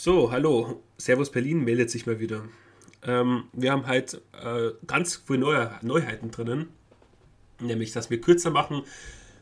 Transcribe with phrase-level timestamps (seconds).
[0.00, 0.80] So, hallo.
[0.96, 2.44] Servus Berlin meldet sich mal wieder.
[3.02, 6.68] Ähm, wir haben halt äh, ganz viele neue Neuheiten drinnen.
[7.58, 8.84] Nämlich, dass wir kürzer machen,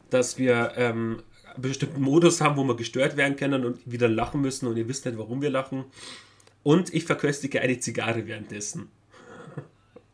[0.09, 4.41] dass wir ähm, einen bestimmten Modus haben, wo wir gestört werden können und wieder lachen
[4.41, 5.85] müssen und ihr wisst nicht, warum wir lachen.
[6.63, 8.89] Und ich verköstige eine Zigarre währenddessen.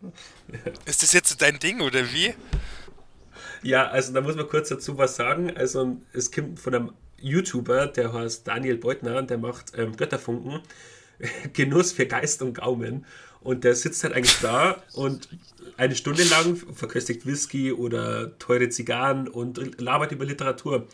[0.87, 2.35] Ist das jetzt dein Ding oder wie?
[3.63, 5.57] Ja, also da muss man kurz dazu was sagen.
[5.57, 10.61] Also es kommt von einem YouTuber, der heißt Daniel Beutner und der macht ähm, Götterfunken.
[11.53, 13.07] Genuss für Geist und Gaumen.
[13.41, 15.29] Und der sitzt halt eigentlich da und
[15.77, 20.87] eine Stunde lang verköstigt Whisky oder teure Zigarren und labert über Literatur.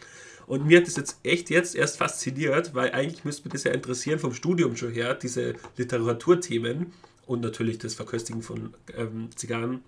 [0.46, 3.72] Und mir hat das jetzt echt jetzt erst fasziniert, weil eigentlich müsste mich das ja
[3.72, 6.92] interessieren vom Studium schon her, diese Literaturthemen
[7.26, 9.82] und natürlich das Verköstigen von ähm, Zigarren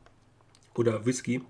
[0.75, 1.41] oder Whisky.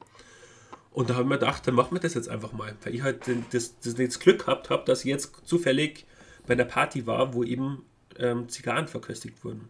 [0.92, 2.76] Und da haben wir gedacht, dann machen wir das jetzt einfach mal.
[2.82, 6.04] Weil ich halt das, das, das Glück gehabt habe, dass ich jetzt zufällig
[6.46, 7.84] bei einer Party war, wo eben
[8.18, 9.68] ähm, Zigarren verköstigt wurden.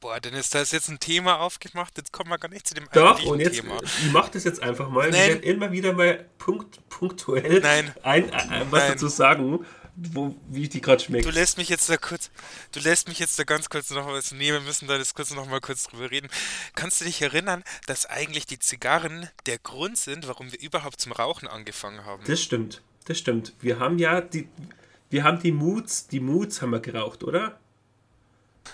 [0.00, 2.86] Boah, dann ist das jetzt ein Thema aufgemacht, jetzt kommen wir gar nicht zu dem
[2.90, 3.78] Doch, und jetzt, Thema.
[3.82, 5.10] Ich mach das jetzt einfach mal.
[5.10, 5.12] Nein.
[5.12, 7.92] Wir werden immer wieder mal punkt, punktuell Nein.
[8.02, 8.92] Ein, äh, was Nein.
[8.92, 9.66] dazu sagen,
[10.12, 11.24] wo, wie die gerade schmeckt.
[11.24, 12.30] Du lässt mich jetzt da kurz,
[12.72, 15.34] du lässt mich jetzt da ganz kurz noch was nehmen, wir müssen da jetzt kurz
[15.34, 16.28] noch mal kurz drüber reden.
[16.74, 21.12] Kannst du dich erinnern, dass eigentlich die Zigarren der Grund sind, warum wir überhaupt zum
[21.12, 22.24] Rauchen angefangen haben?
[22.26, 23.54] Das stimmt, das stimmt.
[23.60, 24.48] Wir haben ja die,
[25.10, 27.58] wir haben die Moods, die Moods haben wir geraucht, oder?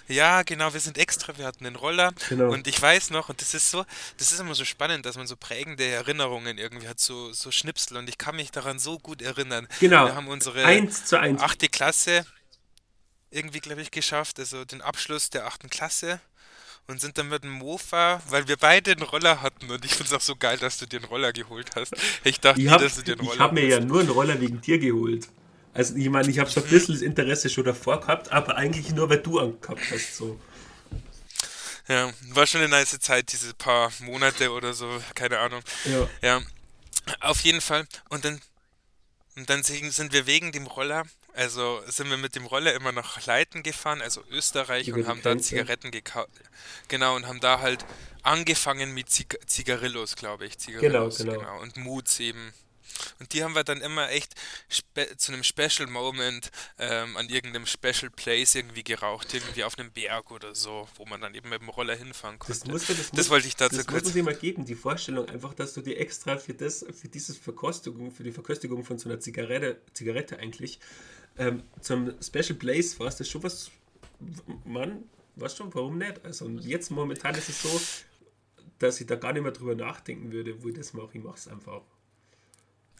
[0.09, 2.53] Ja, genau, wir sind extra, wir hatten den Roller genau.
[2.53, 3.85] und ich weiß noch, und das ist so,
[4.19, 7.97] das ist immer so spannend, dass man so prägende Erinnerungen irgendwie hat, so, so Schnipsel
[7.97, 9.67] und ich kann mich daran so gut erinnern.
[9.81, 10.07] Genau.
[10.07, 11.41] Wir haben unsere eins zu eins.
[11.41, 12.25] achte Klasse
[13.31, 16.21] irgendwie, glaube ich, geschafft, also den Abschluss der achten Klasse
[16.87, 20.05] und sind dann mit dem Mofa, weil wir beide einen Roller hatten und ich finde
[20.05, 21.95] es auch so geil, dass du dir einen Roller geholt hast.
[22.25, 24.11] Ich dachte ich nie, dass du dir einen Roller Ich habe mir ja nur einen
[24.11, 25.29] Roller wegen dir geholt.
[25.77, 28.91] Also ich meine, ich habe so ein bisschen das Interesse schon davor gehabt, aber eigentlich
[28.91, 30.17] nur, weil du angehabt hast.
[30.17, 30.41] So.
[31.89, 35.63] Ja, war schon eine nice Zeit, diese paar Monate oder so, keine Ahnung.
[35.85, 36.09] Ja.
[36.23, 36.43] Ja,
[37.21, 37.87] auf jeden Fall.
[38.09, 38.41] Und dann,
[39.37, 41.05] und dann sind wir wegen dem Roller,
[41.35, 45.39] also sind wir mit dem Roller immer nach Leiten gefahren, also Österreich, und haben da
[45.39, 46.31] Zigaretten gekauft.
[46.89, 47.85] Genau, und haben da halt
[48.23, 50.59] angefangen mit Zig Zigarillos, glaube ich.
[50.59, 51.45] Zigarillos, genau, genau.
[51.45, 51.63] genau.
[51.63, 52.53] Und Moods eben.
[53.19, 54.35] Und die haben wir dann immer echt
[55.17, 60.31] zu einem Special Moment ähm, an irgendeinem Special Place irgendwie geraucht, irgendwie auf einem Berg
[60.31, 62.59] oder so, wo man dann eben mit dem Roller hinfahren konnte.
[62.59, 64.05] Das, musste, das, das wollte ich dazu das kurz.
[64.05, 67.09] Das muss man mal geben, die Vorstellung einfach, dass du dir extra für das, für
[67.09, 70.81] dieses Verkostigung, für die Verköstigung von so einer Zigarette, Zigarette eigentlich,
[71.39, 73.71] ähm, zum Special Place fährst, das ist schon was,
[74.65, 75.05] Mann,
[75.37, 76.25] was schon, warum nicht?
[76.25, 77.81] Also jetzt momentan ist es so,
[78.79, 81.11] dass ich da gar nicht mehr drüber nachdenken würde, wo ich das mache.
[81.15, 81.83] Ich mache es einfach.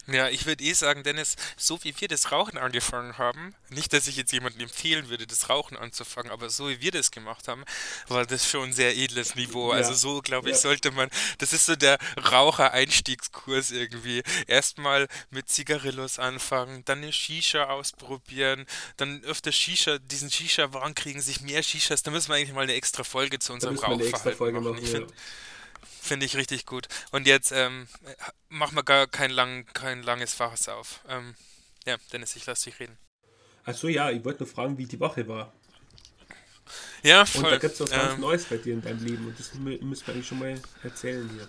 [0.09, 4.07] Ja, ich würde eh sagen, Dennis, so wie wir das Rauchen angefangen haben, nicht, dass
[4.07, 7.65] ich jetzt jemandem empfehlen würde, das Rauchen anzufangen, aber so wie wir das gemacht haben,
[8.07, 9.73] war das schon ein sehr edles Niveau.
[9.73, 9.79] Ja.
[9.79, 10.61] Also so, glaube ich, ja.
[10.61, 11.99] sollte man, das ist so der
[12.31, 14.23] Raucher-Einstiegskurs irgendwie.
[14.47, 18.67] Erstmal mit Zigarillos anfangen, dann eine Shisha ausprobieren,
[18.97, 22.75] dann öfter Shisha, diesen Shisha-Wahn kriegen, sich mehr Shishas, da müssen wir eigentlich mal eine
[22.75, 24.65] extra Folge zu unserem Rauchverhalten machen.
[24.65, 24.79] machen.
[24.85, 25.13] Ich finde
[26.01, 26.89] Finde ich richtig gut.
[27.11, 27.89] Und jetzt ähm,
[28.49, 31.01] machen wir gar kein, lang, kein langes Fass auf.
[31.09, 31.35] Ähm,
[31.85, 32.97] ja, Dennis, ich lasse dich reden.
[33.65, 35.53] Achso, ja, ich wollte nur fragen, wie die Woche war.
[37.03, 37.45] Ja, voll.
[37.45, 39.55] Und da gibt es was ganz ähm, Neues bei dir in deinem Leben und das
[39.55, 41.49] müssen wir eigentlich schon mal erzählen hier.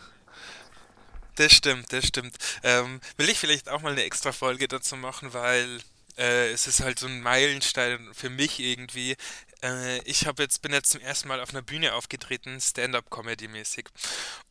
[1.35, 2.35] Das stimmt, das stimmt.
[2.63, 5.79] Ähm, will ich vielleicht auch mal eine extra Folge dazu machen, weil
[6.17, 9.15] äh, es ist halt so ein Meilenstein für mich irgendwie.
[9.63, 13.87] Äh, ich habe jetzt bin jetzt zum ersten Mal auf einer Bühne aufgetreten, Stand-up-Comedy-mäßig.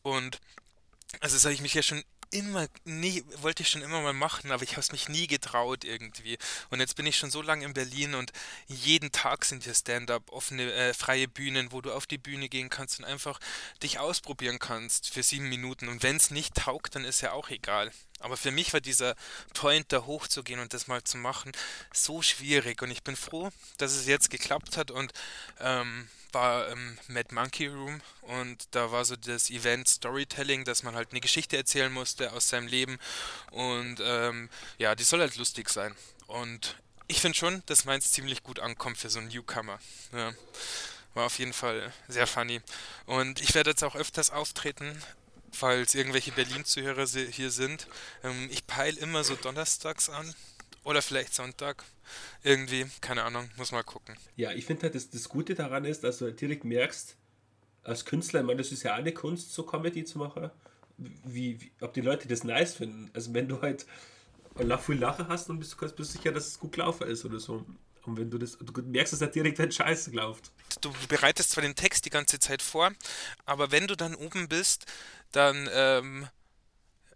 [0.01, 0.39] Und
[1.21, 4.51] also das habe ich mich ja schon immer, nie, wollte ich schon immer mal machen,
[4.51, 6.37] aber ich habe es mich nie getraut irgendwie.
[6.69, 8.31] Und jetzt bin ich schon so lange in Berlin und
[8.67, 12.69] jeden Tag sind hier Stand-up, offene, äh, freie Bühnen, wo du auf die Bühne gehen
[12.69, 13.39] kannst und einfach
[13.81, 15.87] dich ausprobieren kannst für sieben Minuten.
[15.87, 17.91] Und wenn es nicht taugt, dann ist ja auch egal.
[18.19, 19.15] Aber für mich war dieser
[19.53, 21.51] Point da hochzugehen und das mal zu machen
[21.93, 22.81] so schwierig.
[22.81, 25.13] Und ich bin froh, dass es jetzt geklappt hat und
[25.59, 30.95] ähm, war im Mad Monkey Room und da war so das Event Storytelling, dass man
[30.95, 32.99] halt eine Geschichte erzählen musste aus seinem Leben
[33.51, 35.95] und ähm, ja, die soll halt lustig sein.
[36.27, 36.75] Und
[37.07, 39.79] ich finde schon, dass meins ziemlich gut ankommt für so einen Newcomer.
[40.11, 40.33] Ja,
[41.13, 42.61] war auf jeden Fall sehr funny.
[43.05, 45.01] Und ich werde jetzt auch öfters auftreten,
[45.51, 47.87] falls irgendwelche Berlin-Zuhörer hier sind.
[48.23, 50.33] Ähm, ich peile immer so donnerstags an
[50.83, 51.83] oder vielleicht Sonntag.
[52.43, 54.15] Irgendwie, keine Ahnung, muss mal gucken.
[54.35, 57.17] Ja, ich finde halt, das, das Gute daran ist, dass du halt direkt merkst,
[57.83, 60.49] als Künstler, ich meine, das ist ja eine Kunst, so Comedy zu machen,
[60.97, 63.09] wie, wie ob die Leute das nice finden.
[63.13, 63.85] Also wenn du halt
[64.79, 67.65] viel Lache hast und bist, du sicher, dass es gut gelaufen ist oder so.
[68.07, 70.51] Und wenn du das, du merkst es ja direkt, wenn Scheiße läuft.
[70.81, 72.91] Du bereitest zwar den Text die ganze Zeit vor,
[73.45, 74.85] aber wenn du dann oben bist,
[75.33, 76.27] dann ähm,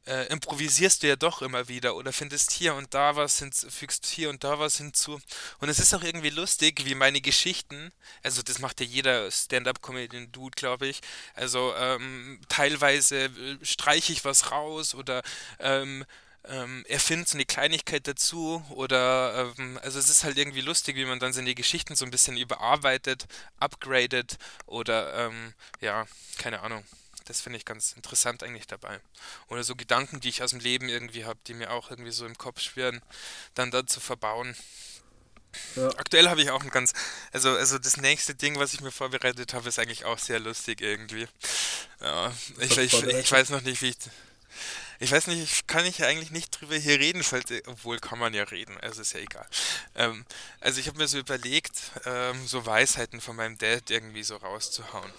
[0.05, 4.05] äh, improvisierst du ja doch immer wieder oder findest hier und da was hin, fügst
[4.05, 5.21] hier und da was hinzu.
[5.59, 7.91] Und es ist auch irgendwie lustig, wie meine Geschichten,
[8.21, 11.01] also das macht ja jeder Stand-up-Comedian-Dude, glaube ich.
[11.35, 15.21] Also ähm, teilweise äh, streiche ich was raus oder
[15.59, 16.03] ähm,
[16.45, 21.05] ähm, erfindet so eine Kleinigkeit dazu oder ähm, also es ist halt irgendwie lustig, wie
[21.05, 23.27] man dann seine Geschichten so ein bisschen überarbeitet,
[23.59, 26.05] upgradet oder ähm, ja,
[26.37, 26.83] keine Ahnung.
[27.25, 28.99] Das finde ich ganz interessant eigentlich dabei.
[29.47, 32.25] Oder so Gedanken, die ich aus dem Leben irgendwie habe, die mir auch irgendwie so
[32.25, 33.01] im Kopf schwirren,
[33.53, 34.55] dann da zu verbauen.
[35.75, 35.89] Ja.
[35.97, 36.93] Aktuell habe ich auch ein ganz,
[37.31, 40.81] also, also das nächste Ding, was ich mir vorbereitet habe, ist eigentlich auch sehr lustig
[40.81, 41.27] irgendwie.
[41.99, 43.97] Ja, ich, ich, ich weiß noch nicht, wie ich,
[45.01, 48.35] ich weiß nicht, ich kann ich eigentlich nicht drüber hier reden, falls, obwohl kann man
[48.35, 49.47] ja reden, also ist ja egal.
[49.95, 50.25] Ähm,
[50.59, 51.75] also ich habe mir so überlegt,
[52.05, 55.11] ähm, so Weisheiten von meinem Dad irgendwie so rauszuhauen.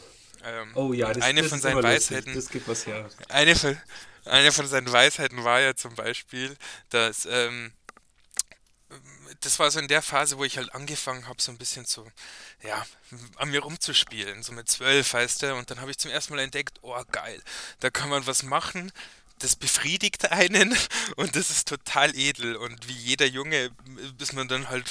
[0.45, 2.33] Ähm, oh ja, das, eine das von seinen Weisheiten.
[2.33, 3.11] Das gibt was her.
[3.29, 3.77] Eine von,
[4.25, 6.57] eine von seinen Weisheiten war ja zum Beispiel,
[6.91, 7.73] dass ähm,
[9.41, 12.07] das war so in der Phase, wo ich halt angefangen habe, so ein bisschen zu,
[12.63, 12.87] ja,
[13.37, 16.43] an mir rumzuspielen, so mit zwölf, weißt du, und dann habe ich zum ersten Mal
[16.43, 17.43] entdeckt, oh geil,
[17.81, 18.93] da kann man was machen,
[19.43, 20.77] das befriedigt einen
[21.17, 23.71] und das ist total edel und wie jeder Junge
[24.19, 24.91] ist man dann halt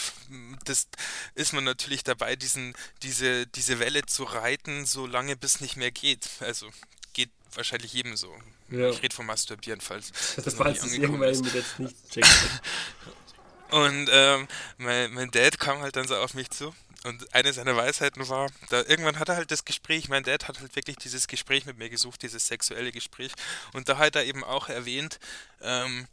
[0.65, 0.87] das
[1.35, 5.91] ist man natürlich dabei diesen diese diese Welle zu reiten so lange bis nicht mehr
[5.91, 6.27] geht.
[6.39, 6.69] Also
[7.13, 8.33] geht wahrscheinlich jedem so.
[8.69, 8.89] Ja.
[8.89, 12.27] ich rede vom Masturbieren falls das, das falls es irgendwann mit jetzt nicht checkt
[13.71, 14.47] und ähm,
[14.77, 16.73] mein, mein Dad kam halt dann so auf mich zu
[17.03, 20.59] und eine seiner Weisheiten war, da irgendwann hat er halt das Gespräch, mein Dad hat
[20.59, 23.31] halt wirklich dieses Gespräch mit mir gesucht, dieses sexuelle Gespräch.
[23.73, 25.19] Und da hat er eben auch erwähnt,
[25.61, 26.07] ähm,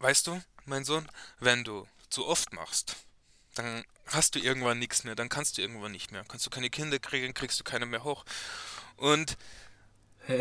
[0.00, 1.08] weißt du, mein Sohn,
[1.38, 2.96] wenn du zu oft machst,
[3.54, 6.24] dann hast du irgendwann nichts mehr, dann kannst du irgendwann nicht mehr.
[6.26, 8.24] Kannst du keine Kinder kriegen, kriegst du keine mehr hoch.
[8.96, 9.36] Und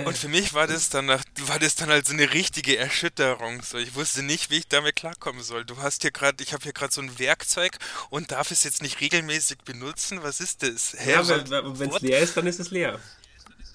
[0.06, 3.62] und für mich war das dann war das dann halt so eine richtige Erschütterung.
[3.62, 5.66] So, ich wusste nicht, wie ich damit klarkommen soll.
[5.66, 7.78] Du hast hier gerade, ich habe hier gerade so ein Werkzeug
[8.10, 10.24] und darf es jetzt nicht regelmäßig benutzen.
[10.24, 10.96] Was ist das?
[10.98, 13.00] Hä, ja, wenn es leer ist, dann ist es leer.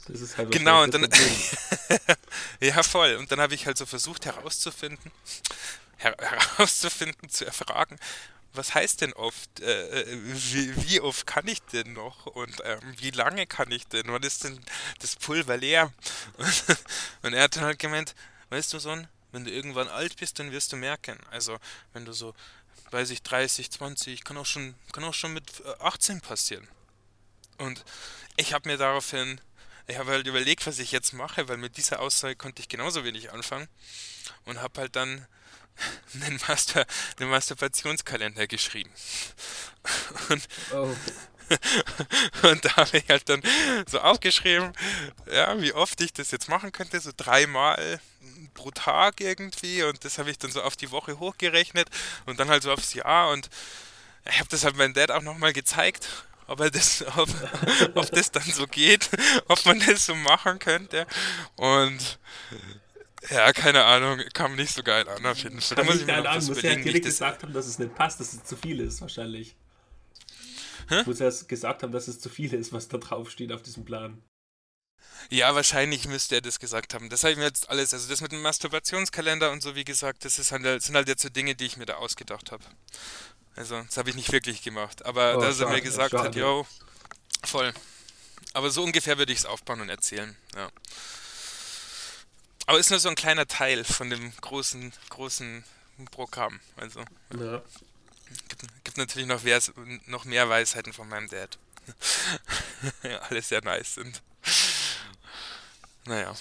[0.09, 1.09] Das ist halt genau und dann
[2.61, 3.17] ja voll.
[3.17, 5.13] Und dann habe ich halt so versucht herauszufinden,
[5.99, 7.99] herauszufinden, zu erfragen,
[8.53, 9.61] was heißt denn oft?
[9.61, 12.27] Äh, äh, wie, wie, oft kann ich denn noch?
[12.27, 14.05] Und ähm, wie lange kann ich denn?
[14.09, 14.61] Wann ist denn
[14.99, 15.93] das Pulver leer?
[17.23, 18.15] Und er hat dann halt gemeint,
[18.51, 21.19] weißt du, Sohn, wenn du irgendwann alt bist, dann wirst du merken.
[21.31, 21.59] Also,
[21.93, 22.35] wenn du so,
[22.91, 26.67] weiß ich, 30, 20, kann auch schon, kann auch schon mit 18 äh, passieren.
[27.59, 27.85] Und
[28.37, 29.41] ich habe mir daraufhin,
[29.87, 33.05] ich habe halt überlegt, was ich jetzt mache, weil mit dieser Aussage konnte ich genauso
[33.05, 33.69] wenig anfangen.
[34.45, 35.27] Und habe halt dann
[36.23, 36.87] einen, Master,
[37.19, 38.91] einen Masturbationskalender geschrieben.
[40.29, 40.95] Und, oh.
[42.43, 43.43] und da habe ich halt dann
[43.91, 44.73] so aufgeschrieben,
[45.33, 48.01] ja, wie oft ich das jetzt machen könnte, so dreimal
[48.55, 51.89] pro Tag irgendwie und das habe ich dann so auf die Woche hochgerechnet
[52.27, 53.49] und dann halt so aufs Jahr und
[54.29, 56.07] ich habe das halt meinem Dad auch nochmal gezeigt,
[56.47, 57.29] ob, er das, ob,
[57.95, 59.09] ob das dann so geht,
[59.49, 61.07] ob man das so machen könnte
[61.57, 62.19] und
[63.29, 65.77] ja, keine Ahnung, kam nicht so geil an auf jeden Fall.
[65.77, 68.21] Da muss ich mir noch an, muss ja direkt gesagt haben, dass es nicht passt,
[68.21, 69.55] dass es zu viel ist, wahrscheinlich.
[70.89, 71.03] Hä?
[71.05, 73.85] Muss er gesagt haben, dass es zu viel ist, was da drauf steht auf diesem
[73.85, 74.23] Plan.
[75.29, 77.11] Ja, wahrscheinlich müsste er das gesagt haben.
[77.11, 80.25] Das habe ich mir jetzt alles, also das mit dem Masturbationskalender und so, wie gesagt,
[80.25, 82.65] das ist halt, sind halt jetzt so Dinge, die ich mir da ausgedacht habe.
[83.55, 85.05] Also, das habe ich nicht wirklich gemacht.
[85.05, 86.29] Aber oh, dass er mir gesagt schade.
[86.29, 86.67] hat, yo,
[87.45, 87.73] voll.
[88.55, 90.71] Aber so ungefähr würde ich es aufbauen und erzählen, ja.
[92.67, 95.65] Aber ist nur so ein kleiner Teil von dem großen, großen
[96.11, 96.61] Programm.
[96.77, 97.01] Also.
[97.39, 97.63] Ja.
[98.49, 99.43] Gibt, gibt natürlich noch,
[100.07, 101.59] noch mehr Weisheiten von meinem Dad.
[103.29, 104.23] alle sehr nice sind.
[106.05, 106.35] Naja.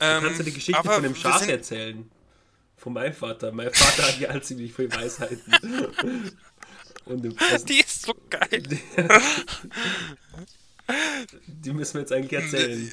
[0.00, 2.10] Ähm, kannst du die Geschichte von dem Schaf erzählen?
[2.76, 3.52] Von meinem Vater.
[3.52, 5.52] Mein Vater hat ja ziemlich viele Weisheiten.
[7.68, 8.62] die ist so geil.
[11.46, 12.92] die müssen wir jetzt eigentlich erzählen.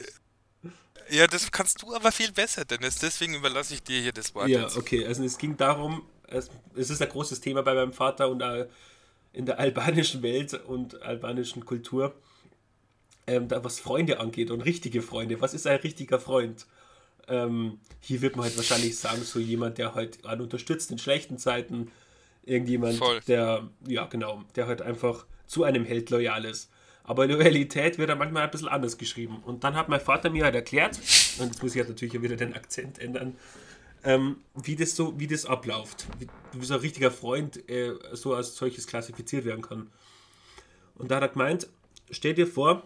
[1.10, 2.98] Ja, das kannst du aber viel besser, Dennis.
[2.98, 4.48] Deswegen überlasse ich dir hier das Wort.
[4.48, 4.78] Ja, jetzt.
[4.78, 5.06] okay.
[5.06, 8.44] Also es ging darum, es, es ist ein großes Thema bei meinem Vater und
[9.34, 12.16] in der albanischen Welt und albanischen Kultur,
[13.28, 15.42] ähm, da was Freunde angeht und richtige Freunde.
[15.42, 16.66] Was ist ein richtiger Freund?
[17.28, 21.38] Ähm, hier wird man halt wahrscheinlich sagen, so jemand, der halt einen unterstützt in schlechten
[21.38, 21.92] Zeiten.
[22.44, 23.20] Irgendjemand, Voll.
[23.28, 26.70] der, ja genau, der halt einfach zu einem Held loyal ist.
[27.06, 29.42] Aber Loyalität wird dann manchmal ein bisschen anders geschrieben.
[29.46, 30.98] Und dann hat mein Vater mir halt erklärt,
[31.40, 33.36] und jetzt muss ich halt natürlich wieder den Akzent ändern,
[34.04, 36.08] ähm, wie, das so, wie das abläuft.
[36.20, 39.92] Wie, wie so ein richtiger Freund äh, so als solches klassifiziert werden kann.
[40.96, 41.68] Und da hat er gemeint,
[42.10, 42.84] stell dir vor,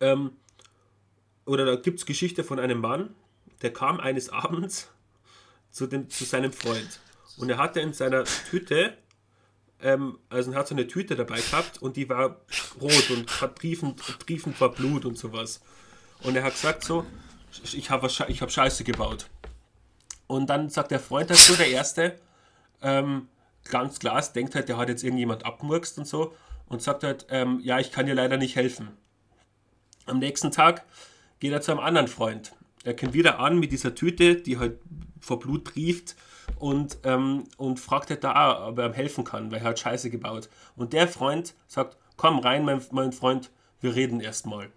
[0.00, 0.32] ähm,
[1.44, 3.14] oder da gibt es Geschichte von einem Mann,
[3.62, 4.90] der kam eines Abends
[5.70, 7.00] zu, dem, zu seinem Freund.
[7.36, 8.96] Und er hatte in seiner Tüte,
[9.82, 12.36] ähm, also hat so eine Tüte dabei gehabt und die war
[12.80, 15.60] rot und hat triefend, triefend vor Blut und sowas.
[16.22, 17.06] Und er hat gesagt so,
[17.62, 19.28] ich habe ich hab Scheiße gebaut.
[20.26, 22.16] Und dann sagt der Freund dazu, der Erste,
[22.82, 23.28] ähm,
[23.64, 26.34] ganz klar, denkt halt, der hat jetzt irgendjemand abgemurkst und so
[26.68, 28.88] und sagt halt, ähm, ja, ich kann dir leider nicht helfen.
[30.06, 30.84] Am nächsten Tag
[31.40, 32.52] geht er zu einem anderen Freund.
[32.84, 34.78] Er kommt wieder an mit dieser Tüte, die halt
[35.20, 36.16] vor Blut trieft
[36.58, 40.10] und, ähm, und fragt halt da, ob er ihm helfen kann, weil er hat Scheiße
[40.10, 40.48] gebaut.
[40.76, 44.70] Und der Freund sagt, komm rein, mein, mein Freund, wir reden erstmal.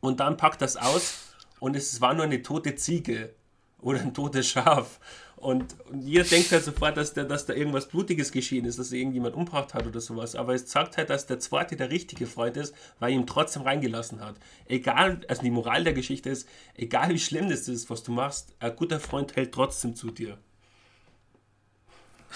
[0.00, 3.34] Und dann packt das aus und es war nur eine tote Ziege
[3.80, 5.00] oder ein totes Schaf.
[5.36, 8.90] Und, und jeder denkt halt sofort, dass, der, dass da irgendwas Blutiges geschehen ist, dass
[8.90, 10.34] irgendjemand umgebracht hat oder sowas.
[10.34, 13.62] Aber es sagt halt, dass der zweite der richtige Freund ist, weil er ihn trotzdem
[13.62, 14.36] reingelassen hat.
[14.66, 18.54] Egal, also die Moral der Geschichte ist, egal wie schlimm das ist, was du machst,
[18.60, 20.38] ein guter Freund hält trotzdem zu dir.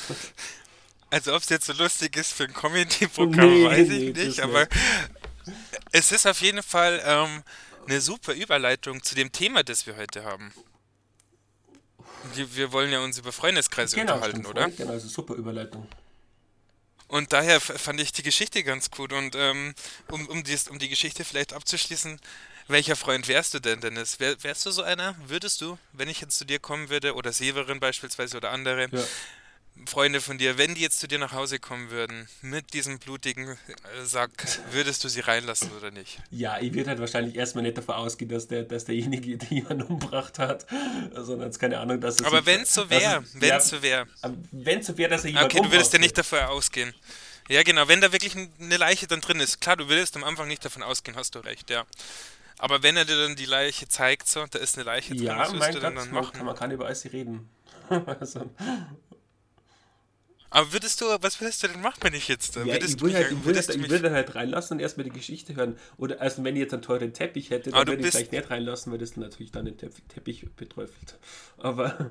[1.12, 4.38] Also ob es jetzt so lustig ist für ein Comedy-Programm, nee, weiß ich nee, nicht,
[4.38, 5.58] aber nicht.
[5.90, 7.42] es ist auf jeden Fall ähm,
[7.88, 10.52] eine super Überleitung zu dem Thema, das wir heute haben.
[12.34, 14.70] Wir wollen ja uns über Freundeskreise genau, unterhalten, oder?
[14.70, 15.88] Genau, also super Überleitung.
[17.08, 19.12] Und daher fand ich die Geschichte ganz gut.
[19.12, 19.74] Und ähm,
[20.10, 22.20] um, um, dies, um die Geschichte vielleicht abzuschließen,
[22.68, 24.20] welcher Freund wärst du denn, Dennis?
[24.20, 25.16] Wär, wärst du so einer?
[25.26, 29.02] Würdest du, wenn ich jetzt zu dir kommen würde, oder Severin beispielsweise oder andere, ja.
[29.86, 33.48] Freunde von dir, wenn die jetzt zu dir nach Hause kommen würden, mit diesem blutigen
[33.48, 33.56] äh,
[34.04, 34.30] Sack,
[34.70, 36.18] würdest du sie reinlassen oder nicht?
[36.30, 40.38] Ja, ich würde halt wahrscheinlich erstmal nicht davon ausgehen, dass, der, dass derjenige jemanden umgebracht
[40.38, 40.66] hat,
[41.14, 42.26] sondern es keine Ahnung, dass es.
[42.26, 44.06] Aber wenn es so wäre, wenn es so wäre.
[44.52, 46.94] Wenn es so wäre, dass er jemanden Okay, du würdest ja nicht davon ausgehen.
[47.48, 50.46] Ja, genau, wenn da wirklich eine Leiche dann drin ist, klar, du würdest am Anfang
[50.46, 51.84] nicht davon ausgehen, hast du recht, ja.
[52.58, 55.50] Aber wenn er dir dann die Leiche zeigt, so, da ist eine Leiche drin, ja,
[55.50, 56.36] würdest du dann, dann machen?
[56.36, 57.48] Man, man kann über alles reden.
[57.88, 58.50] also,
[60.50, 63.14] aber würdest du, was würdest du denn machen, wenn ich jetzt ja, würdest ich, würde
[63.14, 65.78] halt, ich, würdest ich würde halt reinlassen und erstmal die Geschichte hören.
[65.96, 68.90] Oder also wenn ich jetzt einen teuren Teppich hätte, dann würde ich vielleicht nicht reinlassen,
[68.90, 71.18] weil das natürlich dann den Teppich beträufelt.
[71.56, 72.10] Aber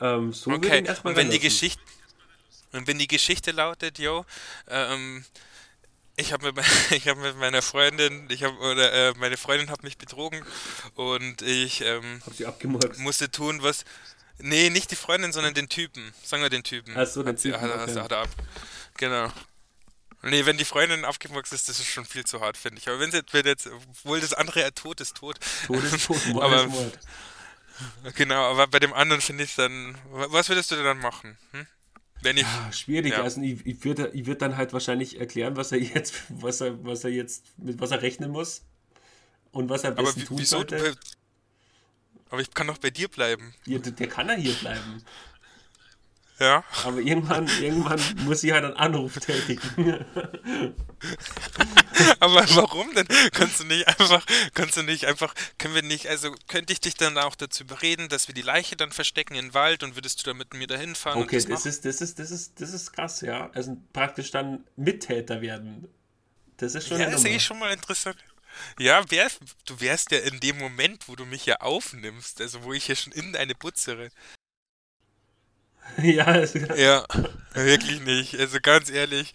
[0.00, 0.62] ähm, so okay.
[0.62, 1.82] würde ich erstmal und wenn die Geschichte
[2.72, 4.24] und wenn die Geschichte lautet, yo,
[4.68, 5.24] ähm,
[6.16, 6.64] ich habe mit,
[7.06, 10.42] hab mit meiner Freundin, ich habe oder äh, meine Freundin hat mich betrogen
[10.94, 12.22] und ich ähm,
[12.98, 13.84] musste tun, was
[14.42, 16.12] Nee, nicht die Freundin, sondern den Typen.
[16.22, 16.96] Sagen wir den Typen.
[16.96, 17.60] Achso, den Typen.
[17.60, 18.00] Hat, okay.
[18.00, 18.28] hat, er ab.
[18.96, 19.32] Genau.
[20.22, 22.88] Nee, wenn die Freundin abgewachsen ist, das ist schon viel zu hart, finde ich.
[22.88, 25.38] Aber wenn sie jetzt, obwohl das andere ja tot ist, tot.
[25.66, 26.98] Tot ist tot, Mord aber, ist Mord.
[28.14, 29.96] Genau, aber bei dem anderen finde ich dann.
[30.10, 31.38] Was würdest du denn dann machen?
[31.52, 31.66] Hm?
[32.22, 33.12] Wenn ich, ja, schwierig.
[33.12, 33.22] Ja.
[33.22, 36.84] Also ich, ich würde ich würd dann halt wahrscheinlich erklären, was er jetzt, was er,
[36.84, 38.62] was er jetzt, mit was er rechnen muss.
[39.52, 40.96] Und was er am besten aber tun wieso, sollte.
[42.30, 43.54] Aber ich kann doch bei dir bleiben.
[43.66, 45.02] Ja, der kann ja hier bleiben.
[46.40, 46.64] Ja.
[46.84, 50.06] Aber irgendwann, irgendwann muss ich halt einen Anruf tätigen.
[52.18, 53.06] Aber warum denn?
[53.32, 56.94] Kannst du nicht einfach, kannst du nicht einfach, können wir nicht, also könnte ich dich
[56.94, 60.30] dann auch dazu überreden, dass wir die Leiche dann verstecken im Wald und würdest du
[60.30, 61.20] dann mit mir dahin fahren?
[61.22, 63.50] Okay, das, das ist, das ist, das ist, das ist krass, ja.
[63.52, 65.88] Also praktisch dann Mittäter werden.
[66.56, 67.00] Das ist schon.
[67.00, 68.16] Ja, das ist eigentlich schon mal interessant.
[68.78, 69.28] Ja, wär,
[69.66, 72.94] du wärst ja in dem Moment, wo du mich ja aufnimmst, also wo ich ja
[72.94, 74.10] schon in deine putzere.
[76.02, 76.44] ja,
[76.76, 77.04] ja,
[77.54, 78.38] wirklich nicht.
[78.38, 79.32] Also ganz ehrlich,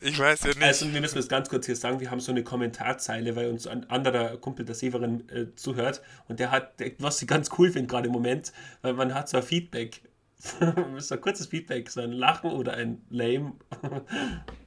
[0.00, 0.62] ich weiß ja nicht.
[0.62, 3.66] Also wir müssen das ganz kurz hier sagen, wir haben so eine Kommentarzeile, weil uns
[3.66, 7.88] ein anderer Kumpel, der Severin, äh, zuhört und der hat, was ich ganz cool finde
[7.88, 10.02] gerade im Moment, weil man hat so ein Feedback.
[10.98, 13.52] so ein kurzes Feedback, so ein Lachen oder ein Lame.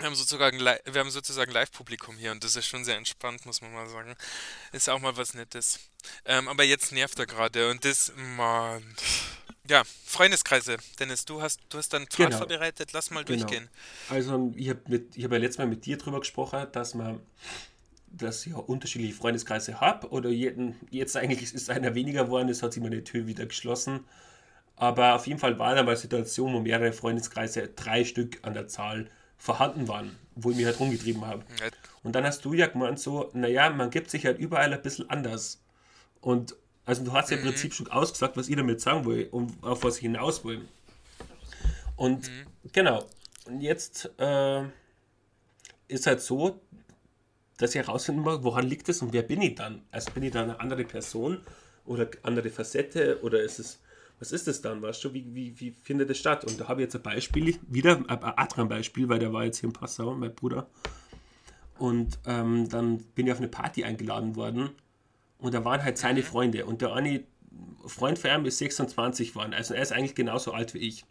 [0.00, 3.60] Wir haben sozusagen, wir haben sozusagen Live-Publikum hier und das ist schon sehr entspannt, muss
[3.60, 4.16] man mal sagen.
[4.72, 5.78] Ist auch mal was Nettes.
[6.24, 8.82] Ähm, aber jetzt nervt er gerade und das, Mann.
[9.68, 10.78] Ja, Freundeskreise.
[10.98, 12.38] Dennis, du hast, du hast dann Pfad genau.
[12.38, 13.40] vorbereitet, lass mal genau.
[13.40, 13.68] durchgehen.
[14.08, 17.20] Also ich habe hab ja letztes Mal mit dir drüber gesprochen, dass man
[18.12, 22.62] dass ich auch unterschiedliche Freundeskreise habe oder jeden, jetzt eigentlich ist einer weniger geworden, es
[22.62, 24.00] hat sich meine Tür wieder geschlossen.
[24.74, 28.66] Aber auf jeden Fall war da mal Situation, wo mehrere Freundeskreise, drei Stück an der
[28.66, 31.42] Zahl, vorhanden waren, wo ich mich halt rumgetrieben habe.
[32.04, 35.08] Und dann hast du ja gemeint so, naja, man gibt sich halt überall ein bisschen
[35.10, 35.62] anders.
[36.20, 36.54] Und
[36.84, 37.48] also du hast ja im mhm.
[37.48, 40.68] Prinzip schon ausgesagt, was ich damit sagen will und auf was ich hinaus will.
[41.96, 42.70] Und mhm.
[42.72, 43.06] genau,
[43.46, 44.62] und jetzt äh,
[45.88, 46.60] ist halt so,
[47.56, 49.82] dass ich herausfinden muss, woran liegt es und wer bin ich dann?
[49.90, 51.40] Also bin ich dann eine andere Person
[51.86, 53.80] oder andere Facette oder ist es,
[54.20, 56.44] was ist das dann, weißt du, wie, wie, wie findet das statt?
[56.44, 59.58] Und da habe ich jetzt ein Beispiel, wieder ein anderes Beispiel, weil der war jetzt
[59.58, 60.68] hier in Passau, mein Bruder.
[61.78, 64.70] Und ähm, dann bin ich auf eine Party eingeladen worden
[65.38, 66.24] und da waren halt seine mhm.
[66.24, 67.24] Freunde und der eine
[67.86, 71.06] Freund von ihm ist 26 geworden, also er ist eigentlich genauso alt wie ich.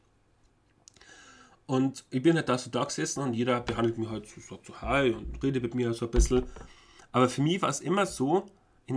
[1.65, 4.67] Und ich bin halt da so da gesessen und jeder behandelt mich halt so, sagt
[4.67, 6.43] so Hi und redet mit mir so ein bisschen.
[7.11, 8.45] Aber für mich war es immer so,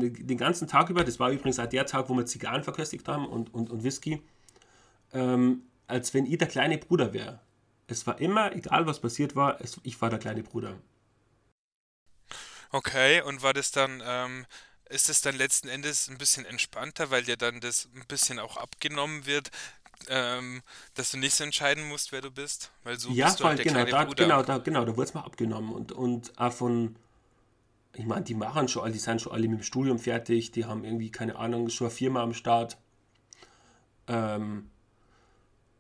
[0.01, 3.27] den ganzen Tag über, das war übrigens auch der Tag, wo wir Zigarren verköstigt haben
[3.27, 4.23] und, und, und Whisky,
[5.13, 7.41] ähm, als wenn ich der kleine Bruder wäre.
[7.87, 10.79] Es war immer, egal was passiert war, es, ich war der kleine Bruder.
[12.71, 14.47] Okay, und war das dann, ähm,
[14.89, 18.57] ist es dann letzten Endes ein bisschen entspannter, weil dir dann das ein bisschen auch
[18.57, 19.51] abgenommen wird,
[20.09, 20.63] ähm,
[20.95, 22.71] dass du nicht so entscheiden musst, wer du bist?
[22.83, 24.25] Weil so ja, bist du halt der genau, da, Bruder.
[24.25, 25.73] Genau, da, genau, da wurde es mal abgenommen.
[25.73, 26.97] Und, und auch von,
[27.95, 30.65] ich meine, die machen schon alle, die sind schon alle mit dem Studium fertig, die
[30.65, 32.79] haben irgendwie, keine Ahnung, schon eine Firma am Start.
[34.09, 34.71] Ähm,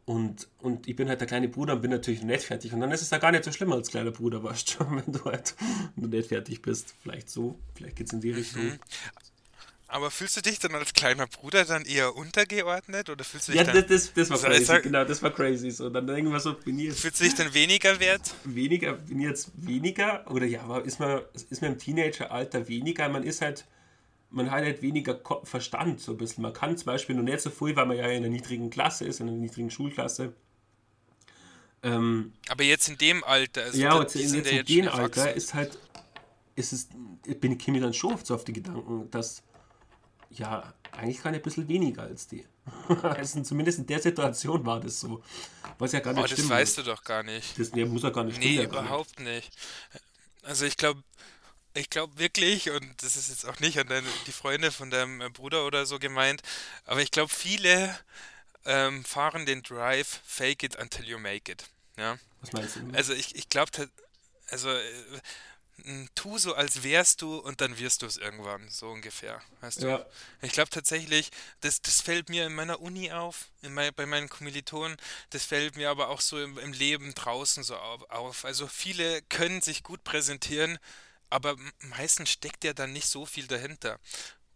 [0.04, 2.74] und, und ich bin halt der kleine Bruder und bin natürlich noch nicht fertig.
[2.74, 5.12] Und dann ist es ja gar nicht so schlimm als kleiner Bruder, weißt du, wenn
[5.12, 5.54] du halt
[5.96, 6.94] noch nicht fertig bist.
[7.00, 8.64] Vielleicht so, vielleicht geht es in die Richtung.
[8.64, 8.78] Mhm.
[9.92, 13.60] Aber fühlst du dich dann als kleiner Bruder dann eher untergeordnet oder fühlst du dich
[13.60, 13.86] ja, dann...
[13.86, 15.70] das, das war so crazy, sag, genau, das war crazy.
[15.70, 17.00] So, dann irgendwann so, bin ich jetzt...
[17.00, 18.34] Fühlst du dich dann weniger wert?
[18.44, 20.24] Weniger, bin ich jetzt weniger?
[20.30, 21.20] Oder ja, aber ist man,
[21.50, 23.06] ist man im Teenageralter weniger?
[23.10, 23.66] Man ist halt,
[24.30, 26.40] man hat halt weniger Verstand so ein bisschen.
[26.40, 29.04] Man kann zum Beispiel noch nicht so viel, weil man ja in einer niedrigen Klasse
[29.04, 30.32] ist, in einer niedrigen Schulklasse.
[31.82, 35.76] Ähm, aber jetzt in dem Alter, also ja, jetzt, jetzt in dem Alter ist halt,
[36.56, 36.88] ist es,
[37.40, 39.42] bin ich mir dann schon oft so auf die Gedanken, dass
[40.34, 42.46] ja, eigentlich kann ich ein bisschen weniger als die.
[43.02, 45.22] also zumindest in der Situation war das so.
[45.78, 47.58] Was ja gar nicht oh, das weißt du doch gar nicht.
[47.58, 49.50] Das nee, muss ja gar nicht Nee, stimmen, überhaupt nicht.
[50.42, 51.02] Also ich glaube,
[51.74, 55.32] ich glaube wirklich, und das ist jetzt auch nicht an deine, die Freunde von deinem
[55.32, 56.42] Bruder oder so gemeint,
[56.84, 57.98] aber ich glaube, viele
[58.64, 61.64] ähm, fahren den Drive Fake it until you make it.
[61.96, 62.18] Ja?
[62.40, 62.80] Was meinst du?
[62.92, 63.70] Also ich, ich glaube,
[64.50, 64.82] also äh,
[66.14, 69.42] tu so, als wärst du und dann wirst du es irgendwann, so ungefähr.
[69.60, 69.88] Weißt du?
[69.88, 70.06] Ja.
[70.40, 71.30] Ich glaube tatsächlich,
[71.60, 74.96] das, das fällt mir in meiner Uni auf, mein, bei meinen Kommilitonen,
[75.30, 78.44] das fällt mir aber auch so im, im Leben draußen so auf.
[78.44, 80.78] Also viele können sich gut präsentieren,
[81.30, 83.98] aber meistens steckt ja dann nicht so viel dahinter.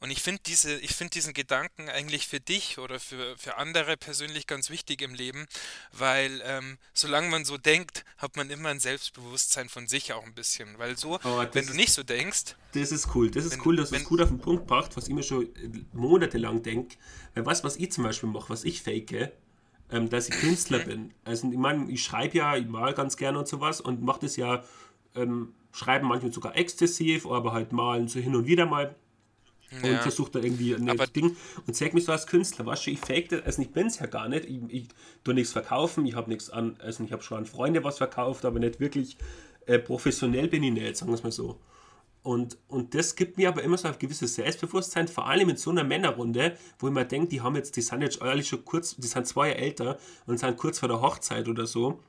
[0.07, 3.97] Und ich finde diese, ich finde diesen Gedanken eigentlich für dich oder für, für andere
[3.97, 5.47] persönlich ganz wichtig im Leben,
[5.91, 10.33] weil ähm, solange man so denkt, hat man immer ein Selbstbewusstsein von sich auch ein
[10.33, 10.79] bisschen.
[10.79, 11.19] Weil so,
[11.51, 12.55] wenn du nicht so denkst.
[12.73, 13.33] Das ist cool.
[13.33, 15.25] Das ist wenn, cool, dass du es gut auf den Punkt bracht, was ich mir
[15.25, 15.49] schon
[15.93, 16.95] monatelang denke.
[17.35, 19.33] Weil was, was ich zum Beispiel mache, was ich fake,
[19.91, 21.15] ähm, dass ich Künstler bin.
[21.25, 24.37] Also ich meine, ich schreibe ja, ich mal ganz gerne und sowas und mache das
[24.37, 24.63] ja,
[25.17, 28.95] ähm, schreiben manchmal sogar exzessiv, aber halt malen so hin und wieder mal
[29.83, 29.99] und ja.
[29.99, 33.31] versucht da irgendwie ein Ding und zeig mich so als Künstler, weißt du, ich fake
[33.31, 34.89] das, also ich bin es ja gar nicht, ich, ich
[35.25, 38.45] tue nichts verkaufen, ich habe nichts an, also ich habe schon an Freunde was verkauft,
[38.45, 39.17] aber nicht wirklich
[39.67, 41.59] äh, professionell bin ich nicht, sagen wir es mal so.
[42.23, 45.71] Und, und das gibt mir aber immer so ein gewisses Selbstbewusstsein, vor allem in so
[45.71, 48.97] einer Männerrunde, wo ich mir denke, die haben jetzt, die sind jetzt eigentlich schon kurz,
[48.97, 52.01] die sind zwei Jahre älter und sind kurz vor der Hochzeit oder so.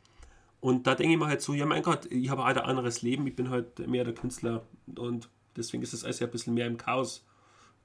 [0.60, 3.04] Und da denke ich mir halt so, ja mein Gott, ich habe halt ein anderes
[3.04, 4.66] Leben, ich bin halt mehr der Künstler
[4.96, 7.27] und deswegen ist es alles ja ein bisschen mehr im Chaos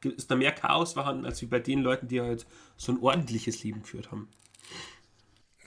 [0.05, 3.63] ist da mehr Chaos vorhanden, als wie bei den Leuten, die halt so ein ordentliches
[3.63, 4.29] Leben geführt haben.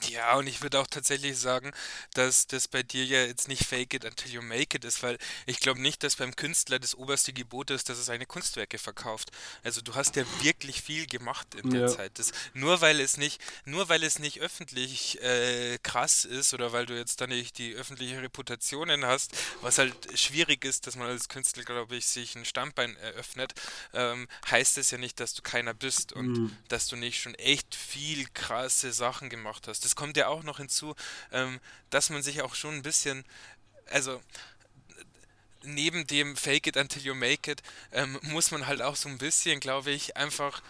[0.08, 1.72] Ja, und ich würde auch tatsächlich sagen,
[2.14, 5.18] dass das bei dir ja jetzt nicht fake it until you make it ist, weil
[5.46, 9.30] ich glaube nicht, dass beim Künstler das oberste Gebot ist, dass er seine Kunstwerke verkauft.
[9.64, 11.88] Also du hast ja wirklich viel gemacht in der ja.
[11.88, 12.18] Zeit.
[12.18, 16.86] Das, nur weil es nicht, nur weil es nicht öffentlich äh, krass ist oder weil
[16.86, 19.32] du jetzt da nicht die öffentliche Reputationen hast,
[19.62, 23.54] was halt schwierig ist, dass man als Künstler, glaube ich, sich ein Standbein eröffnet,
[23.92, 26.56] ähm, heißt es ja nicht, dass du keiner bist und mhm.
[26.68, 29.84] dass du nicht schon echt viel krasse Sachen gemacht hast.
[29.84, 30.94] Das kommt ja auch noch hinzu,
[31.32, 31.58] ähm,
[31.90, 33.24] dass man sich auch schon ein bisschen,
[33.86, 34.22] also
[35.62, 39.18] neben dem Fake it until you make it, ähm, muss man halt auch so ein
[39.18, 40.62] bisschen, glaube ich, einfach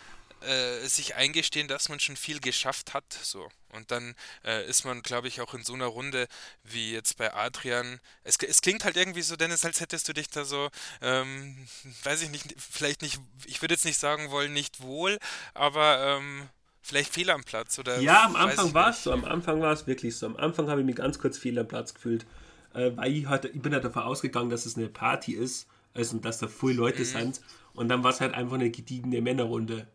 [0.42, 3.04] äh, sich eingestehen, dass man schon viel geschafft hat.
[3.22, 3.48] So.
[3.70, 6.28] Und dann äh, ist man, glaube ich, auch in so einer Runde
[6.62, 8.00] wie jetzt bei Adrian.
[8.22, 10.70] Es, es klingt halt irgendwie so, Dennis, als hättest du dich da so,
[11.02, 11.68] ähm,
[12.04, 15.18] weiß ich nicht, vielleicht nicht, ich würde jetzt nicht sagen wollen, nicht wohl,
[15.54, 16.48] aber ähm,
[16.86, 19.86] vielleicht fehl am Platz oder ja am Anfang war es so am Anfang war es
[19.86, 20.26] wirklich so.
[20.26, 22.26] Am Anfang habe ich mich ganz kurz fehl am Platz gefühlt
[22.74, 26.18] äh, weil ich halt ich bin halt davon ausgegangen dass es eine Party ist also
[26.18, 27.04] dass da viele Leute mhm.
[27.04, 27.40] sind.
[27.74, 29.86] Und dann war es halt einfach eine gediegene Männerrunde.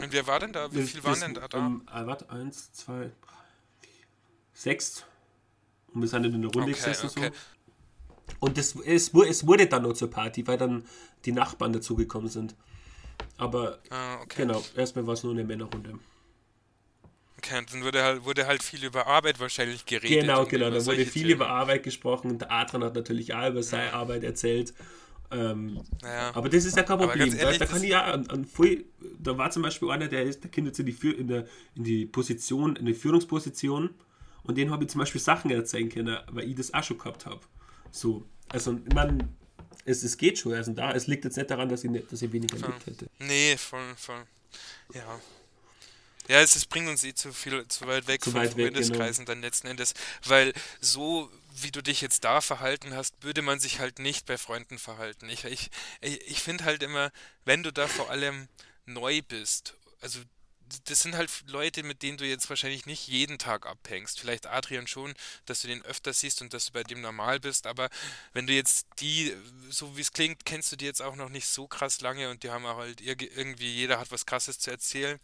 [0.00, 0.72] Und wer war denn da?
[0.72, 1.58] Wie viel waren denn da da?
[1.58, 3.10] um, äh, warte eins zwei
[4.52, 5.04] sechs.
[5.92, 7.30] Und wir sind in der Runde okay, gesessen okay.
[7.32, 10.84] so und das, es, es wurde dann noch zur Party weil dann
[11.24, 12.54] die Nachbarn dazugekommen sind
[13.36, 14.42] Aber Ah, okay.
[14.42, 15.98] genau, erstmal war es nur eine Männerrunde.
[17.38, 20.22] Okay, dann wurde halt, wurde halt viel über Arbeit wahrscheinlich geredet.
[20.22, 20.70] Genau, genau.
[20.70, 21.34] Da wurde viel Themen.
[21.34, 22.38] über Arbeit gesprochen.
[22.38, 24.74] Der Adrian hat natürlich auch über seine Arbeit erzählt.
[25.30, 26.34] Ähm, Ja.
[26.34, 27.28] aber das ist ja kein Problem.
[27.36, 28.86] ehrlich, da, da kann ich ja an, an voll,
[29.18, 31.84] da war zum Beispiel einer, der ist, der kommt jetzt in die, in der, in
[31.84, 33.90] die Position, in die Führungsposition
[34.42, 37.26] und den habe ich zum Beispiel Sachen erzählen können, weil ich das auch schon gehabt
[37.26, 37.40] habe.
[37.90, 39.18] So, also ich meine,
[39.88, 42.22] es, es geht schon, also da, es liegt jetzt nicht daran, dass ich, nicht, dass
[42.22, 43.06] ich weniger erlebt hätte.
[43.18, 44.24] Nee, voll, voll.
[44.94, 45.20] Ja.
[46.28, 48.56] Ja, es, es bringt uns eh zu viel, zu weit weg Zu von weit weg,
[48.56, 48.76] genau.
[48.76, 49.94] Freundeskreisen dann letzten Endes,
[50.26, 54.36] weil so wie du dich jetzt da verhalten hast, würde man sich halt nicht bei
[54.38, 55.28] Freunden verhalten.
[55.28, 55.70] Ich, ich,
[56.00, 57.10] ich ich finde halt immer,
[57.44, 58.48] wenn du da vor allem
[58.84, 60.20] neu bist, also
[60.84, 64.20] das sind halt Leute, mit denen du jetzt wahrscheinlich nicht jeden Tag abhängst.
[64.20, 65.14] Vielleicht Adrian schon,
[65.46, 67.88] dass du den öfter siehst und dass du bei dem normal bist, aber
[68.32, 69.34] wenn du jetzt die,
[69.70, 72.42] so wie es klingt, kennst du die jetzt auch noch nicht so krass lange und
[72.42, 75.18] die haben auch halt irg- irgendwie, jeder hat was krasses zu erzählen,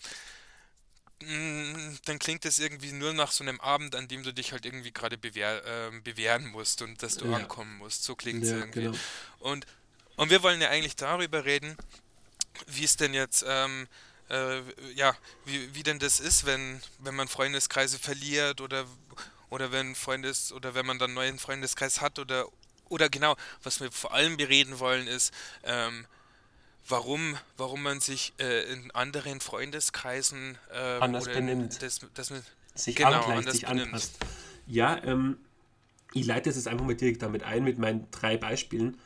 [1.22, 4.66] mm, dann klingt es irgendwie nur nach so einem Abend, an dem du dich halt
[4.66, 7.36] irgendwie gerade bewehr, ähm, bewähren musst und dass du Ja.
[7.36, 8.04] ankommen musst.
[8.04, 8.80] So klingt es Ja, irgendwie.
[8.80, 8.96] genau.
[9.38, 9.66] Und,
[10.16, 11.76] und wir wollen ja eigentlich darüber reden,
[12.66, 13.88] wie es denn jetzt, ähm,
[14.30, 14.60] äh,
[14.94, 18.86] ja, wie, wie denn das ist, wenn, wenn man Freundeskreise verliert oder,
[19.50, 22.46] oder wenn Freundes oder wenn man dann einen neuen Freundeskreis hat oder
[22.88, 25.32] oder genau, was wir vor allem bereden wollen, ist,
[25.64, 26.06] ähm,
[26.86, 31.82] warum, warum man sich äh, in anderen Freundeskreisen ähm, Anders benimmt.
[31.82, 33.86] das, das mit, sich Genau, angleicht, sich benimmt.
[33.86, 34.18] anpasst.
[34.66, 35.38] Ja, ähm,
[36.12, 38.98] ich leite das jetzt einfach mal direkt damit ein, mit meinen drei Beispielen.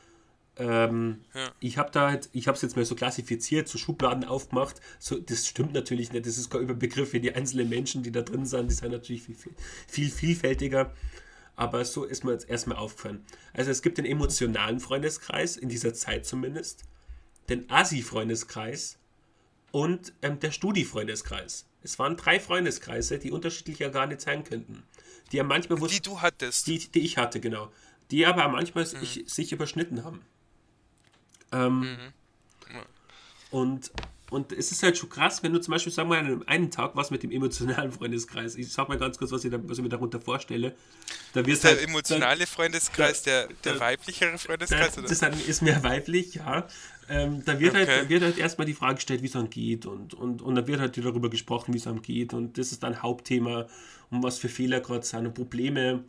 [0.59, 1.51] Ähm, Ja.
[1.61, 4.81] Ich habe da halt, ich habe es jetzt mal so klassifiziert, so Schubladen aufgemacht.
[4.99, 6.27] So, das stimmt natürlich nicht.
[6.27, 8.71] Das ist kein Überbegriff für die einzelnen Menschen, die da drin sind.
[8.71, 9.53] Die sind natürlich viel, viel,
[9.87, 10.93] viel vielfältiger.
[11.57, 13.25] Aber so ist mir jetzt erstmal aufgefallen.
[13.53, 16.85] Also es gibt den emotionalen Freundeskreis, in dieser Zeit zumindest,
[17.49, 18.99] den Asi-Freundeskreis
[19.73, 21.67] und ähm, der Studi-Freundeskreis.
[21.83, 24.83] Es waren drei Freundeskreise, die unterschiedlicher gar nicht sein könnten.
[25.33, 26.67] Die ja manchmal, die du hattest.
[26.67, 27.71] die, die ich hatte, genau.
[28.11, 29.27] Die aber manchmal Mhm.
[29.27, 30.23] sich überschnitten haben.
[31.53, 31.97] Ähm, Mhm.
[33.51, 33.91] und,
[34.31, 36.71] und es ist halt schon krass, wenn du zum Beispiel, sagen wir, an einem einen
[36.71, 38.57] Tag was mit dem emotionalen Freundeskreis.
[38.57, 40.75] Ich sag mal ganz kurz, was ich, da, was ich mir darunter vorstelle.
[41.33, 44.89] Da wird ist der halt, emotionale Freundeskreis da- der, der da- weiblichere da, Freundeskreis?
[44.95, 45.11] das Oder?
[45.11, 46.67] ist, dann, ist mehr weiblich, ja.
[47.09, 48.03] Ähm, da wird, halt, Okay.
[48.03, 49.87] da wird halt erstmal die Frage gestellt, wie es einem geht.
[49.87, 52.35] Und, und, und dann wird halt darüber gesprochen, wie es einem geht.
[52.35, 53.67] Und das ist dann Hauptthema,
[54.11, 56.05] um was für Fehler gerade sind und Probleme.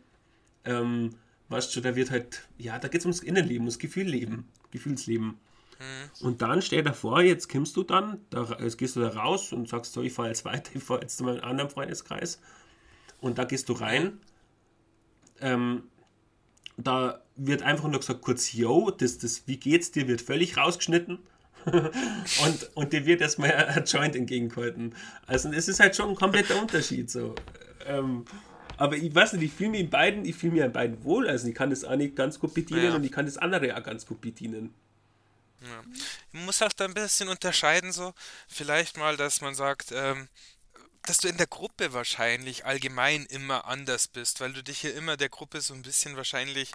[0.66, 1.14] Ähm,
[1.50, 5.38] weißt du, da wird halt, ja, da geht es ums Innenleben, ums Gefühlleben, Gefühlsleben.
[6.20, 9.52] Und dann stell dir vor, jetzt kommst du dann, da, jetzt gehst du da raus
[9.52, 12.40] und sagst so, ich fahre jetzt weiter, ich fahre jetzt zu meinem anderen Freundeskreis.
[13.20, 14.18] Und da gehst du rein.
[15.40, 15.84] Ähm,
[16.76, 21.18] da wird einfach nur gesagt, kurz, yo, das, das, wie geht's dir, wird völlig rausgeschnitten.
[21.66, 24.94] und, und dir wird erstmal ein Joint entgegengehalten.
[25.26, 27.10] Also es ist halt schon ein kompletter Unterschied.
[27.10, 27.34] So.
[27.86, 28.24] Ähm,
[28.80, 31.28] aber ich weiß nicht, ich fühle mich in beiden, ich fühle mich an beiden wohl.
[31.28, 32.94] Also ich kann das eine ganz gut bedienen Ja.
[32.94, 34.72] und ich kann das andere auch ganz gut bedienen.
[36.32, 38.14] Man muss auch da ein bisschen unterscheiden, so
[38.48, 40.28] vielleicht mal, dass man sagt, ähm,
[41.02, 45.18] dass du in der Gruppe wahrscheinlich allgemein immer anders bist, weil du dich hier immer
[45.18, 46.72] der Gruppe so ein bisschen wahrscheinlich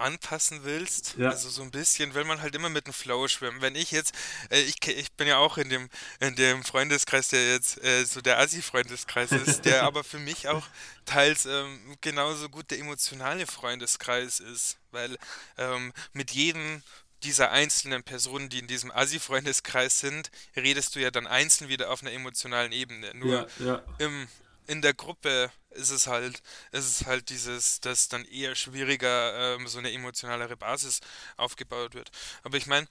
[0.00, 1.14] anpassen willst.
[1.16, 1.30] Ja.
[1.30, 3.60] Also so ein bisschen, will man halt immer mit dem Flow schwimmen.
[3.60, 4.14] Wenn ich jetzt,
[4.50, 5.88] äh, ich, ich bin ja auch in dem,
[6.20, 10.66] in dem Freundeskreis, der jetzt äh, so der Assi-Freundeskreis ist, der aber für mich auch
[11.04, 15.16] teils ähm, genauso gut der emotionale Freundeskreis ist, weil
[15.58, 16.82] ähm, mit jedem
[17.22, 22.02] dieser einzelnen Personen, die in diesem Assi-Freundeskreis sind, redest du ja dann einzeln wieder auf
[22.02, 23.12] einer emotionalen Ebene.
[23.14, 23.82] Nur Ja, ja.
[23.98, 24.28] im,
[24.70, 29.66] in der Gruppe ist es halt, ist es halt dieses, dass dann eher schwieriger ähm,
[29.66, 31.00] so eine emotionalere Basis
[31.36, 32.10] aufgebaut wird.
[32.44, 32.86] Aber ich meine,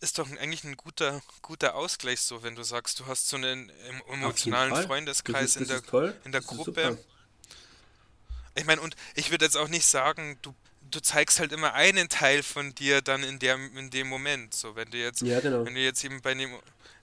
[0.00, 3.68] ist doch eigentlich ein guter, guter Ausgleich so, wenn du sagst, du hast so einen
[3.68, 4.86] em- emotionalen.
[4.86, 6.98] Freundeskreis Das ist- in das der, in der Das ist Gruppe.
[8.54, 10.54] Ich meine, und ich würde jetzt auch nicht sagen, du,
[10.90, 14.54] du zeigst halt immer einen Teil von dir dann in, der, in dem Moment.
[14.54, 15.64] So, wenn du jetzt, Ja, genau.
[15.64, 16.50] wenn du jetzt eben bei einem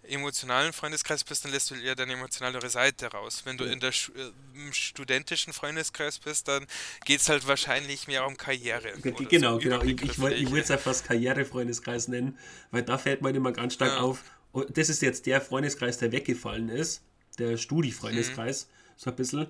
[0.04, 3.42] emotionalen Freundeskreis bist, dann lässt du eher deine emotionalere Seite raus.
[3.44, 3.74] Wenn du Ja.
[3.74, 6.66] in der äh, im studentischen Freundeskreis bist, dann
[7.06, 8.94] geht es halt wahrscheinlich mehr um Karriere.
[9.02, 9.82] Genau, so genau.
[9.84, 12.38] Ich, ich wollte es ja fast Karrierefreundeskreis nennen,
[12.72, 14.00] weil da fällt mir immer ganz stark Ja.
[14.00, 14.24] auf.
[14.54, 17.02] Und das ist jetzt der Freundeskreis, der weggefallen ist,
[17.38, 18.94] der Studi-Freundeskreis, Mhm.
[18.96, 19.48] so ein bisschen.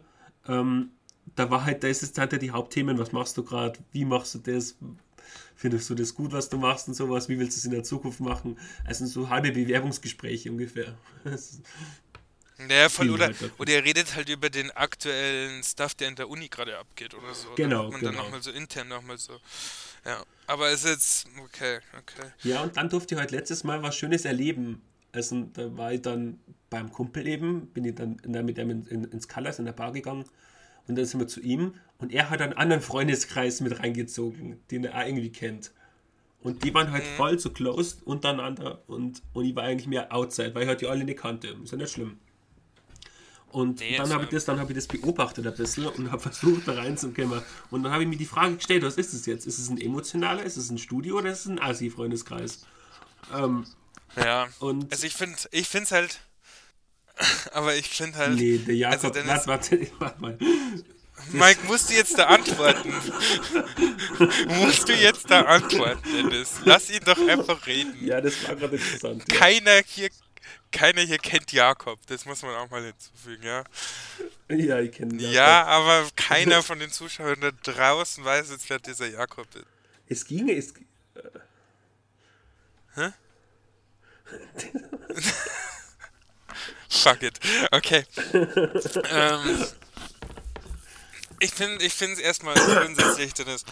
[0.47, 0.91] Ähm,
[1.35, 4.05] da war halt, da ist es halt ja die Hauptthemen, was machst du gerade, wie
[4.05, 4.75] machst du das,
[5.55, 7.83] findest du das gut, was du machst und sowas, wie willst du es in der
[7.83, 8.57] Zukunft machen?
[8.85, 10.97] Also so halbe Bewerbungsgespräche ungefähr.
[12.59, 16.15] Naja, voll, Viel oder, halt oder ihr redet halt über den aktuellen Stuff, der in
[16.15, 17.49] der Uni gerade abgeht oder so.
[17.55, 18.23] Genau, Damit man dann genau.
[18.23, 19.33] nochmal so intern nochmal so.
[20.03, 22.31] Ja, aber es ist jetzt, okay, okay.
[22.41, 24.81] Ja, und dann durfte ich halt letztes Mal was Schönes erleben.
[25.11, 26.39] Also da war ich dann
[26.71, 29.91] beim Kumpel eben, bin ich dann mit ihm in, in, ins Colors in der Bar
[29.91, 30.25] gegangen
[30.87, 34.85] und dann sind wir zu ihm und er hat einen anderen Freundeskreis mit reingezogen, den
[34.85, 35.71] er irgendwie kennt.
[36.41, 37.15] Und die waren halt mhm.
[37.17, 40.87] voll so closed untereinander und, und ich war eigentlich mehr outside, weil ich halt die
[40.87, 41.49] alle nicht kannte.
[41.63, 42.19] Ist ja nicht schlimm.
[43.49, 46.21] Und nee, dann habe ich das, dann habe ich das beobachtet ein bisschen und habe
[46.29, 47.41] versucht, da reinzukommen.
[47.71, 49.47] Und dann habe ich mir die Frage gestellt, was ist es jetzt?
[49.47, 52.65] Ist es ein emotionaler, ist es ein Studio oder ist es ein Asi-Freundeskreis?
[53.33, 53.65] Ähm,
[54.15, 54.47] ja.
[54.59, 56.19] Und also ich finde ich finde es halt.
[57.51, 58.35] Aber ich finde halt.
[58.35, 59.15] Nee, der Jakob.
[59.15, 60.37] Also warte, warte, warte mal.
[61.31, 62.93] Mike, musst du jetzt da antworten?
[64.47, 66.61] musst du jetzt da antworten, Dennis?
[66.63, 67.97] Lass ihn doch einfach reden.
[68.05, 69.23] Ja, das war gerade interessant.
[69.29, 69.37] Ja.
[69.37, 70.09] Keiner hier
[70.71, 73.63] keiner hier kennt Jakob, das muss man auch mal hinzufügen, ja.
[74.49, 75.33] Ja, ich kenne Jakob.
[75.33, 79.65] Ja, aber keiner von den Zuschauern da draußen weiß jetzt, wer dieser Jakob ist.
[80.07, 80.73] Es ginge, es.
[82.95, 83.11] Hä?
[86.89, 87.39] Fuck it.
[87.71, 88.05] Okay.
[88.33, 89.67] ähm,
[91.39, 93.63] ich finde ich es erstmal grundsätzlich, Dennis,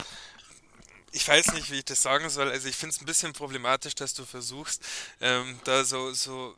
[1.11, 2.49] ich weiß nicht, wie ich das sagen soll.
[2.49, 4.83] Also ich finde es ein bisschen problematisch, dass du versuchst,
[5.21, 6.55] ähm, da so, so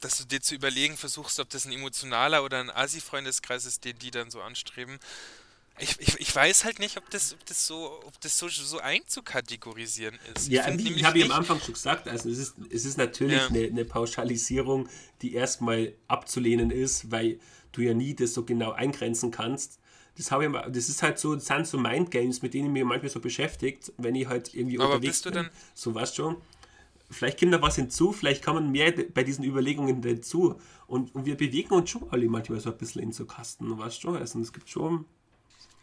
[0.00, 3.98] dass du dir zu überlegen versuchst, ob das ein emotionaler oder ein Asi-Freundeskreis ist, den
[3.98, 4.98] die dann so anstreben.
[5.80, 8.78] Ich, ich, ich, weiß halt nicht, ob das, ob das, so, ob das so, so
[8.78, 10.48] einzukategorisieren ist.
[10.48, 13.38] Ja, ich, ich habe ja am Anfang schon gesagt, also es ist, es ist natürlich
[13.38, 13.46] ja.
[13.46, 14.88] eine, eine, Pauschalisierung,
[15.22, 17.40] die erstmal abzulehnen ist, weil
[17.72, 19.78] du ja nie das so genau eingrenzen kannst.
[20.16, 22.84] Das, habe ich, das ist halt so, das sind so Mindgames, mit denen ich mich
[22.84, 25.44] manchmal so beschäftigt, wenn ich halt irgendwie Aber unterwegs bist du bin.
[25.44, 26.36] Dann, so was schon
[27.10, 30.56] vielleicht kommt da was hinzu, vielleicht kann man mehr bei diesen Überlegungen dazu.
[30.86, 34.04] Und, und wir bewegen uns schon alle manchmal so ein bisschen in so Kasten, weißt
[34.04, 34.10] du?
[34.10, 35.04] Also es gibt schon.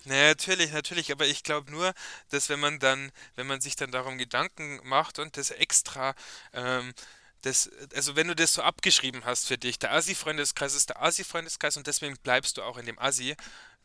[0.06, 1.94] Naja, natürlich, natürlich, aber ich glaube nur,
[2.30, 6.16] dass wenn man dann, wenn man sich dann darum Gedanken macht und das extra,
[6.54, 6.94] ähm,
[7.42, 11.78] das, also wenn du das so abgeschrieben hast für dich, der Asi-Freundeskreis ist der Asi-Freundeskreis
[11.78, 13.36] und deswegen bleibst du auch in dem Asi,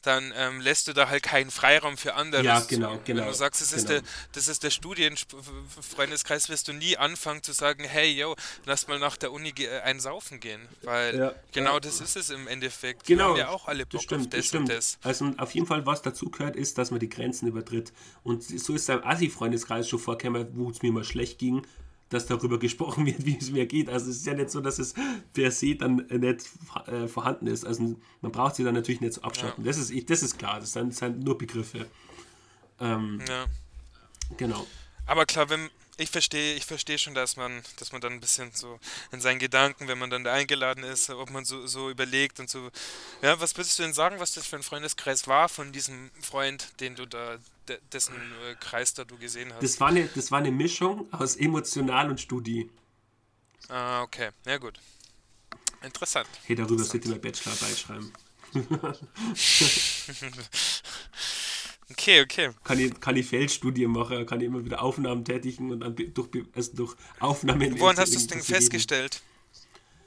[0.02, 2.42] dann ähm, lässt du da halt keinen Freiraum für andere.
[2.42, 3.22] Ja, genau, genau.
[3.22, 3.80] Wenn du sagst, das, genau.
[3.80, 8.34] ist, der, das ist der Studienfreundeskreis, wirst du nie anfangen zu sagen, hey, yo,
[8.66, 10.60] lass mal nach der Uni äh, ein Saufen gehen.
[10.82, 11.80] Weil ja, genau ja.
[11.80, 13.06] das ist es im Endeffekt.
[13.06, 13.34] Genau.
[13.36, 14.68] Wir haben ja auch alle Bock das stimmt, auf das, das stimmt.
[14.68, 14.98] das.
[15.02, 17.92] Also auf jeden Fall, was dazu gehört, ist, dass man die Grenzen übertritt.
[18.24, 21.64] Und so ist der Assi-Freundeskreis schon vorgekommen, wo es mir mal schlecht ging,
[22.12, 23.88] dass darüber gesprochen wird, wie es mir geht.
[23.88, 24.94] Also es ist ja nicht so, dass es
[25.32, 26.48] per se dann nicht
[26.86, 27.64] äh, vorhanden ist.
[27.64, 29.64] Also man braucht sie dann natürlich nicht so abschotten.
[29.64, 29.70] Ja.
[29.70, 31.86] Das, ist, das ist klar, das sind, das sind nur Begriffe.
[32.80, 33.46] Ähm, ja.
[34.36, 34.66] Genau.
[35.06, 38.50] Aber klar, wenn, ich verstehe, ich verstehe schon, dass man, dass man dann ein bisschen
[38.52, 38.78] so
[39.10, 42.48] in seinen Gedanken, wenn man dann da eingeladen ist, ob man so, so überlegt und
[42.48, 42.70] so.
[43.20, 46.80] Ja, was würdest du denn sagen, was das für ein Freundeskreis war von diesem Freund,
[46.80, 47.38] den du da,
[47.92, 49.62] dessen äh, Kreis da du gesehen hast?
[49.62, 52.70] Das war eine, das war eine Mischung aus emotional und Studie.
[53.68, 54.30] Ah, okay.
[54.44, 54.78] Ja, gut.
[55.82, 56.28] Interessant.
[56.44, 58.12] Hey, darüber sollte ich mal Bachelorarbeit schreiben.
[61.92, 62.50] Okay, okay.
[62.64, 66.28] Kann ich, kann ich Feldstudien machen, kann ich immer wieder Aufnahmen tätigen und dann durch,
[66.54, 67.78] also durch Aufnahmen.
[67.78, 69.20] Woran hast du es denn festgestellt?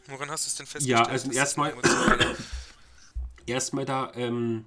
[0.07, 1.07] Woran hast du es denn festgestellt?
[1.07, 1.73] Ja, also erstmal.
[3.45, 4.65] erstmal da, ähm,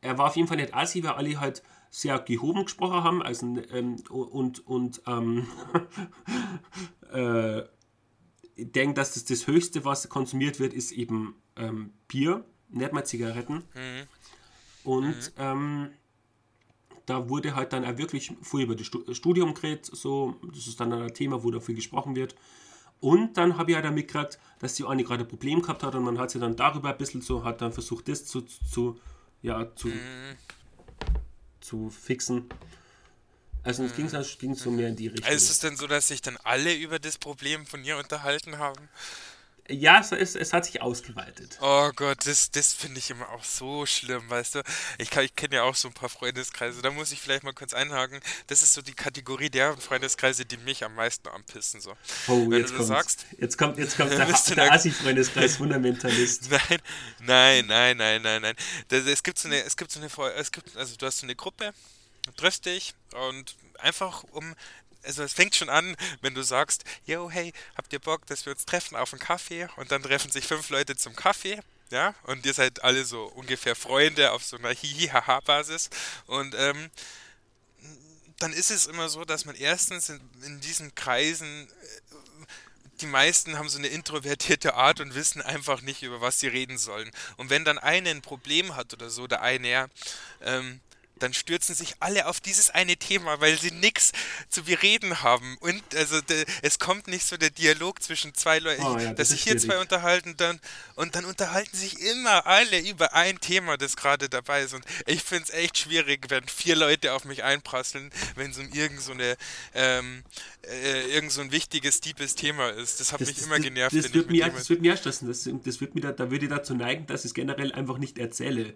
[0.00, 3.22] er war auf jeden Fall nicht assi, weil alle halt sehr gehoben gesprochen haben.
[3.22, 5.46] Also, ähm, und und ähm,
[7.12, 7.60] äh,
[8.54, 13.04] ich denke, dass das, das Höchste, was konsumiert wird, ist eben ähm, Bier, nicht mal
[13.04, 13.64] Zigaretten.
[13.74, 14.08] Mhm.
[14.84, 15.32] Und mhm.
[15.36, 15.90] Ähm,
[17.06, 20.92] da wurde halt dann auch wirklich viel über das Studium geredet, so, das ist dann
[20.92, 22.34] ein Thema, wo da viel gesprochen wird.
[23.00, 25.94] Und dann habe ich halt damit mitgekriegt, dass die eine gerade ein Problem gehabt hat
[25.96, 29.00] und man hat sie dann darüber ein bisschen so, hat dann versucht, das zu, zu
[29.42, 30.36] ja, zu, mhm.
[31.62, 32.48] Zu fixen.
[33.64, 34.24] Also es ging, mhm.
[34.38, 35.30] ging so mehr in die Richtung.
[35.32, 38.88] ist es denn so, dass sich dann alle über das Problem von ihr unterhalten haben?
[39.72, 41.58] Ja, es, es, es, hat sich ausgeweitet.
[41.60, 44.62] Oh Gott, das, das finde ich immer auch so schlimm, weißt du.
[44.98, 47.72] Ich, ich kenne ja auch so ein paar Freundeskreise, da muss ich vielleicht mal kurz
[47.72, 48.20] einhaken.
[48.48, 51.80] Das ist so die Kategorie der Freundeskreise, die mich am meisten anpissen.
[51.80, 51.92] So.
[52.28, 56.50] Oh, Wenn jetzt, du sagst, jetzt kommt, jetzt kommt der, der Assi-Freundeskreis Fundamentalist.
[56.50, 56.80] Nein,
[57.20, 58.54] nein, nein, nein, nein, nein.
[58.88, 61.26] Das, es gibt so eine, es gibt so eine, es gibt, also du hast so
[61.26, 61.72] eine Gruppe,
[62.36, 62.94] triffst dich
[63.28, 64.54] und einfach um
[65.04, 68.52] also es fängt schon an, wenn du sagst, yo, hey, habt ihr Bock, dass wir
[68.52, 69.68] uns treffen auf einen Kaffee?
[69.76, 71.60] Und dann treffen sich fünf Leute zum Kaffee,
[71.90, 75.90] ja, und ihr seid alle so ungefähr Freunde auf so einer Hihi-Haha-Basis.
[76.26, 76.90] Und ähm,
[78.38, 82.14] dann ist es immer so, dass man erstens in, in diesen Kreisen äh,
[83.02, 86.78] die meisten haben so eine introvertierte Art und wissen einfach nicht, über was sie reden
[86.78, 87.10] sollen.
[87.36, 89.90] Und wenn dann einer ein Problem hat oder so, der eine,
[90.40, 90.80] ähm,
[91.22, 94.12] dann stürzen sich alle auf dieses eine Thema, weil sie nichts
[94.48, 95.56] zu bereden haben.
[95.60, 99.30] Und also de, es kommt nicht so der Dialog zwischen zwei Leuten, oh, ja, dass
[99.30, 100.60] sich hier zwei unterhalten dann
[100.94, 104.74] und dann unterhalten sich immer alle über ein Thema, das gerade dabei ist.
[104.74, 108.68] Und ich finde es echt schwierig, wenn vier Leute auf mich einprasseln, wenn es um
[108.72, 109.36] irgend so eine
[109.74, 110.24] ähm,
[110.62, 113.00] äh, irgend so ein wichtiges, deepes Thema ist.
[113.00, 113.96] Das hat das, mich immer das, genervt.
[113.96, 115.28] Das, wird mir, das wird mir stressen.
[115.28, 117.98] Das, das, wird mir da, da würde ich dazu neigen, dass ich es generell einfach
[117.98, 118.74] nicht erzähle.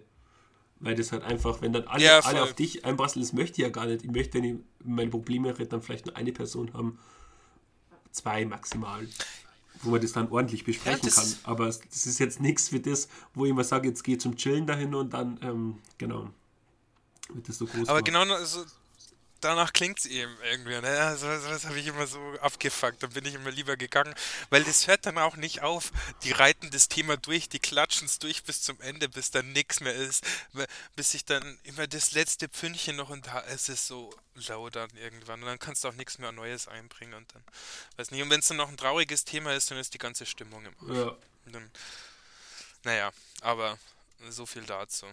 [0.79, 3.65] Weil das halt einfach, wenn dann alle, ja, alle auf dich einprasseln, das möchte ich
[3.65, 4.03] ja gar nicht.
[4.03, 6.99] Ich möchte, wenn ich meine Probleme rede, dann vielleicht nur eine Person haben.
[8.11, 9.07] Zwei maximal.
[9.81, 11.35] Wo man das dann ordentlich besprechen ja, kann.
[11.43, 14.65] Aber das ist jetzt nichts für das, wo ich immer sage, jetzt geh zum Chillen
[14.65, 16.29] dahin und dann, ähm, genau,
[17.33, 17.87] wird das so groß.
[17.89, 18.05] Aber machen.
[18.05, 18.65] genau, also
[19.41, 20.79] danach klingt es eben irgendwie.
[20.81, 20.99] Ne?
[21.01, 23.01] Also, das habe ich immer so abgefuckt.
[23.03, 24.13] Dann bin ich immer lieber gegangen,
[24.49, 25.91] weil das hört dann auch nicht auf.
[26.23, 29.79] Die reiten das Thema durch, die klatschen es durch bis zum Ende, bis dann nichts
[29.79, 30.23] mehr ist.
[30.95, 34.13] Bis sich dann immer das letzte Pünktchen noch und da ist es so
[34.47, 35.41] lau dann irgendwann.
[35.41, 37.43] Und dann kannst du auch nichts mehr Neues einbringen und dann,
[37.97, 38.21] weiß nicht.
[38.21, 40.75] Und wenn es dann noch ein trauriges Thema ist, dann ist die ganze Stimmung im
[40.87, 40.97] Arsch.
[40.97, 41.17] Ja.
[41.45, 41.71] Und dann,
[42.83, 43.77] naja, aber
[44.29, 45.07] so viel dazu.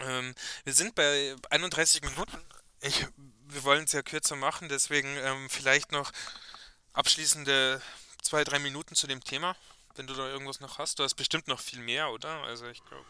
[0.00, 0.34] Ähm,
[0.64, 2.38] wir sind bei 31 Minuten.
[2.86, 3.06] Ich,
[3.48, 6.12] wir wollen es ja kürzer machen, deswegen ähm, vielleicht noch
[6.92, 7.80] abschließende
[8.22, 9.56] zwei, drei Minuten zu dem Thema,
[9.94, 10.98] wenn du da irgendwas noch hast.
[10.98, 12.42] Du hast bestimmt noch viel mehr, oder?
[12.42, 13.04] Also ich glaube.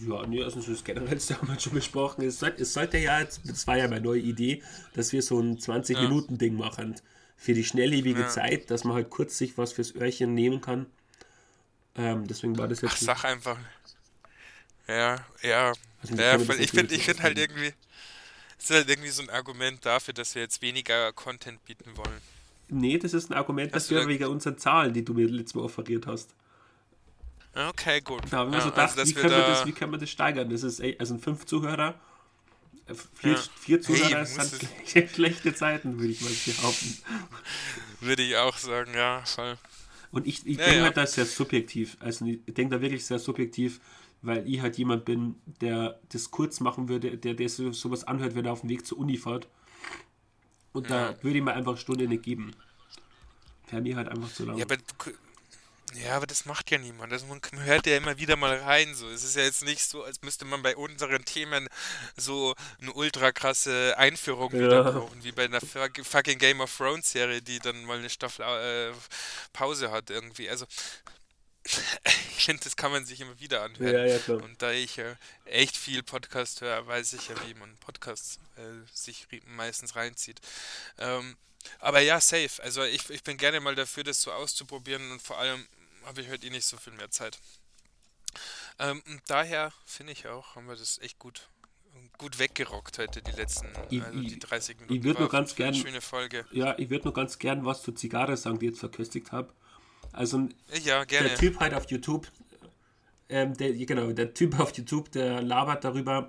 [0.00, 2.24] Ja, nee, also das Generellste haben wir schon besprochen.
[2.24, 4.62] Es, soll, es sollte ja, das war ja meine neue Idee,
[4.94, 6.64] dass wir so ein 20-Minuten-Ding ja.
[6.64, 7.00] machen.
[7.36, 8.28] Für die schnelllebige ja.
[8.28, 10.86] Zeit, dass man halt kurz sich was fürs Öhrchen nehmen kann.
[11.94, 12.94] Ähm, deswegen war das jetzt.
[12.94, 13.58] Ach, sag einfach.
[14.88, 15.72] Ja, ja.
[16.02, 17.74] Also ja ich finde find halt irgendwie
[18.58, 22.20] ist halt irgendwie so ein Argument dafür, dass wir jetzt weniger Content bieten wollen.
[22.68, 26.06] Nee, das ist ein Argument dafür wegen unseren Zahlen, die du mir letztes Mal offeriert
[26.06, 26.34] hast.
[27.54, 28.22] Okay, gut.
[28.30, 30.10] Da haben wir ja, so gedacht, also, wie, können wir das, wie können wir das
[30.10, 30.50] steigern?
[30.50, 31.94] Das ist also fünf Zuhörer,
[32.86, 33.38] äh, vier, ja.
[33.58, 36.98] vier Zuhörer hey, sind schlechte Zeiten, würde ich mal behaupten.
[38.00, 39.56] Würde ich auch sagen, ja, voll.
[40.10, 40.84] Und ich, ich ja, denke ja.
[40.84, 41.96] halt, ist sehr subjektiv.
[42.00, 43.80] Also ich denke da wirklich sehr subjektiv,
[44.22, 48.34] weil ich halt jemand bin, der das kurz machen würde, der, der so, sowas anhört,
[48.34, 49.48] wenn er auf dem Weg zur Uni fährt.
[50.72, 51.12] Und ja.
[51.12, 52.52] da würde ich mir einfach eine Stunde nicht geben.
[53.70, 54.56] Wäre mir halt einfach zu lang.
[54.56, 54.76] Ja, aber,
[55.94, 57.12] ja, aber das macht ja niemand.
[57.12, 58.94] Das, man hört ja immer wieder mal rein.
[58.94, 59.08] So.
[59.08, 61.68] Es ist ja jetzt nicht so, als müsste man bei unseren Themen
[62.16, 64.60] so eine ultra krasse Einführung ja.
[64.60, 68.44] wieder brauchen, wie bei einer fucking Game of Thrones Serie, die dann mal eine Staffel
[68.44, 68.92] äh,
[69.52, 70.50] Pause hat irgendwie.
[70.50, 70.66] Also
[72.36, 73.94] ich finde, das kann man sich immer wieder anhören.
[73.94, 74.42] Ja, ja, klar.
[74.42, 78.60] Und da ich äh, echt viel Podcast höre, weiß ich ja, wie man Podcasts äh,
[78.92, 80.40] sich meistens reinzieht.
[80.98, 81.36] Ähm,
[81.80, 82.62] aber ja, safe.
[82.62, 85.66] Also ich, ich bin gerne mal dafür, das so auszuprobieren und vor allem
[86.04, 87.38] habe ich heute eh nicht so viel mehr Zeit.
[88.78, 91.48] Ähm, und daher finde ich auch, haben wir das echt gut
[92.16, 94.94] gut weggerockt heute, die letzten, ich, also die 30 Minuten.
[94.94, 96.44] Ich würde nur ganz gern, schöne Folge.
[96.50, 99.52] Ja, ich würde nur ganz gern was zur Zigarre sagen, die ich jetzt verköstigt habe.
[100.12, 100.48] Also
[100.84, 102.26] ja, der Typ halt auf YouTube,
[103.28, 106.28] ähm, der, genau, der Typ auf YouTube, der labert darüber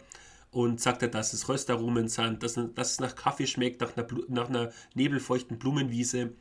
[0.52, 4.08] und sagt halt, dass es Röstaromen sind, dass, dass es nach Kaffee schmeckt, nach einer,
[4.28, 6.34] nach einer nebelfeuchten Blumenwiese.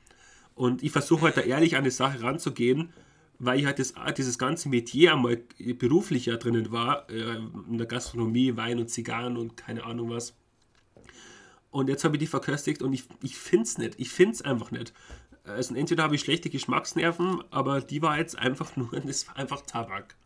[0.54, 2.92] Und ich versuche halt da ehrlich an die Sache ranzugehen,
[3.38, 5.36] weil ich halt das, dieses ganze Metier einmal
[5.78, 7.36] beruflicher drinnen war, äh,
[7.68, 10.34] in der Gastronomie, Wein und Zigarren und keine Ahnung was.
[11.70, 13.94] Und jetzt habe ich die verköstigt und ich, ich finde es nicht.
[13.98, 14.92] Ich finde es einfach nicht.
[15.48, 19.62] Also entweder habe ich schlechte Geschmacksnerven, aber die war jetzt einfach nur, das war einfach
[19.62, 20.16] Tabak.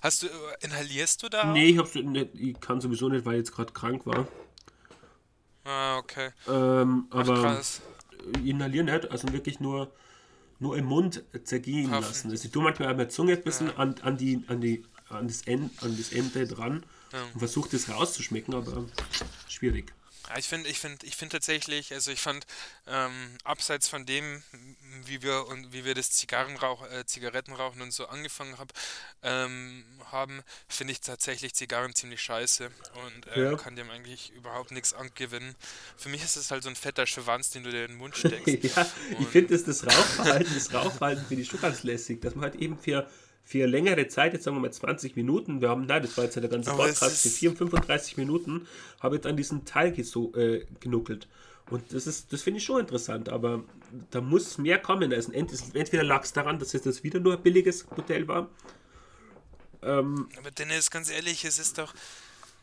[0.00, 0.30] Hast du, äh,
[0.62, 1.52] inhalierst du da?
[1.52, 4.26] Nee, ich, hab's nicht, ich kann sowieso nicht, weil ich jetzt gerade krank war.
[5.64, 6.30] Ah, okay.
[6.48, 7.82] Ähm, aber Ach, krass.
[8.44, 9.92] inhalieren nicht, also wirklich nur,
[10.58, 12.02] nur im Mund zergehen Puffen.
[12.02, 12.30] lassen.
[12.30, 13.76] Also ich tue manchmal an der Zunge ein bisschen ja.
[13.76, 17.22] an, an, die, an, die, an, das End, an das Ende dran ja.
[17.32, 18.84] und versuche das rauszuschmecken, aber
[19.46, 19.92] schwierig.
[20.32, 22.46] Ja, ich finde, ich finde, ich finde tatsächlich, also ich fand,
[22.86, 24.42] ähm, abseits von dem,
[25.04, 28.72] wie wir und wie wir das Zigarrenrauch, äh, Zigarettenrauchen und so angefangen hab,
[29.22, 32.70] ähm, haben, finde ich tatsächlich Zigarren ziemlich scheiße
[33.04, 33.56] und äh, ja.
[33.56, 35.54] kann dem eigentlich überhaupt nichts angewinnen.
[35.98, 38.16] Für mich ist es halt so ein fetter Schwanz, den du dir in den Mund
[38.16, 38.46] steckst.
[38.46, 42.44] ja, ich finde das, das Rauchverhalten, das Rauchverhalten finde ich schon ganz lässig, dass man
[42.44, 43.06] halt eben für
[43.44, 46.36] für längere Zeit, jetzt sagen wir mal 20 Minuten, wir haben, nein, das war jetzt
[46.36, 48.66] der ganze Aber Podcast, für 4, 35 Minuten,
[49.00, 51.28] habe ich an diesen Teil geso äh, genuckelt.
[51.70, 53.64] Und das ist, das finde ich schon interessant, aber
[54.10, 55.12] da muss mehr kommen.
[55.12, 58.48] Also entweder lag es daran, dass es das wieder nur ein billiges Modell war.
[59.82, 61.94] Ähm, aber Dennis, ganz ehrlich, es ist doch,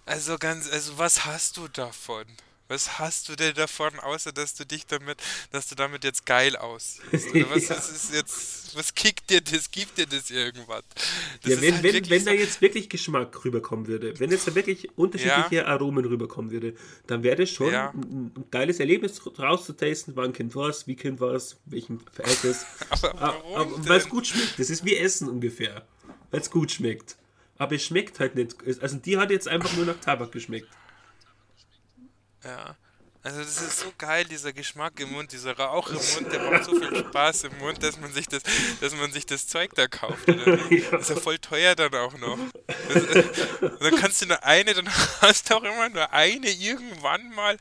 [0.06, 2.26] also ganz, also was hast du davon?
[2.70, 5.18] Was hast du denn davon, außer dass du dich damit,
[5.52, 7.34] dass du damit jetzt geil aussiehst?
[7.50, 7.76] Was ja.
[7.76, 10.84] ist jetzt, was kickt dir das, gibt dir das irgendwas?
[11.42, 14.54] Das ja, wenn, halt wenn, wenn da jetzt wirklich Geschmack rüberkommen würde, wenn jetzt da
[14.54, 15.66] wirklich unterschiedliche ja.
[15.66, 16.76] Aromen rüberkommen würde,
[17.08, 21.58] dann wäre das schon ein, ein, geiles Erlebnis rauszutesten, wann Kind was, wie Kind was,
[21.66, 22.66] welchem Verhältnis.
[22.90, 24.60] aber warum Weil es gut schmeckt.
[24.60, 25.88] Das ist wie Essen ungefähr.
[26.30, 27.18] Weil es gut schmeckt.
[27.58, 28.56] Aber es schmeckt halt nicht.
[28.80, 30.70] Also die hat jetzt einfach nur nach Tabak geschmeckt.
[32.44, 32.76] Ja.
[33.22, 36.64] Also das ist so geil, dieser Geschmack im Mund, dieser Rauch im Mund, der macht
[36.64, 38.44] so viel Spaß im Mund, dass man sich das,
[38.80, 40.26] dass man sich das Zeug da kauft.
[40.26, 40.36] ja.
[40.98, 42.40] ist ja voll teuer dann auch noch.
[42.94, 44.90] Das, dann kannst du nur eine, dann
[45.22, 47.58] hast du auch immer nur eine irgendwann mal.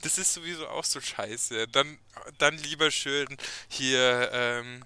[0.00, 1.68] Das ist sowieso auch so scheiße.
[1.68, 1.98] Dann,
[2.38, 3.28] dann lieber schön
[3.68, 4.82] hier ähm,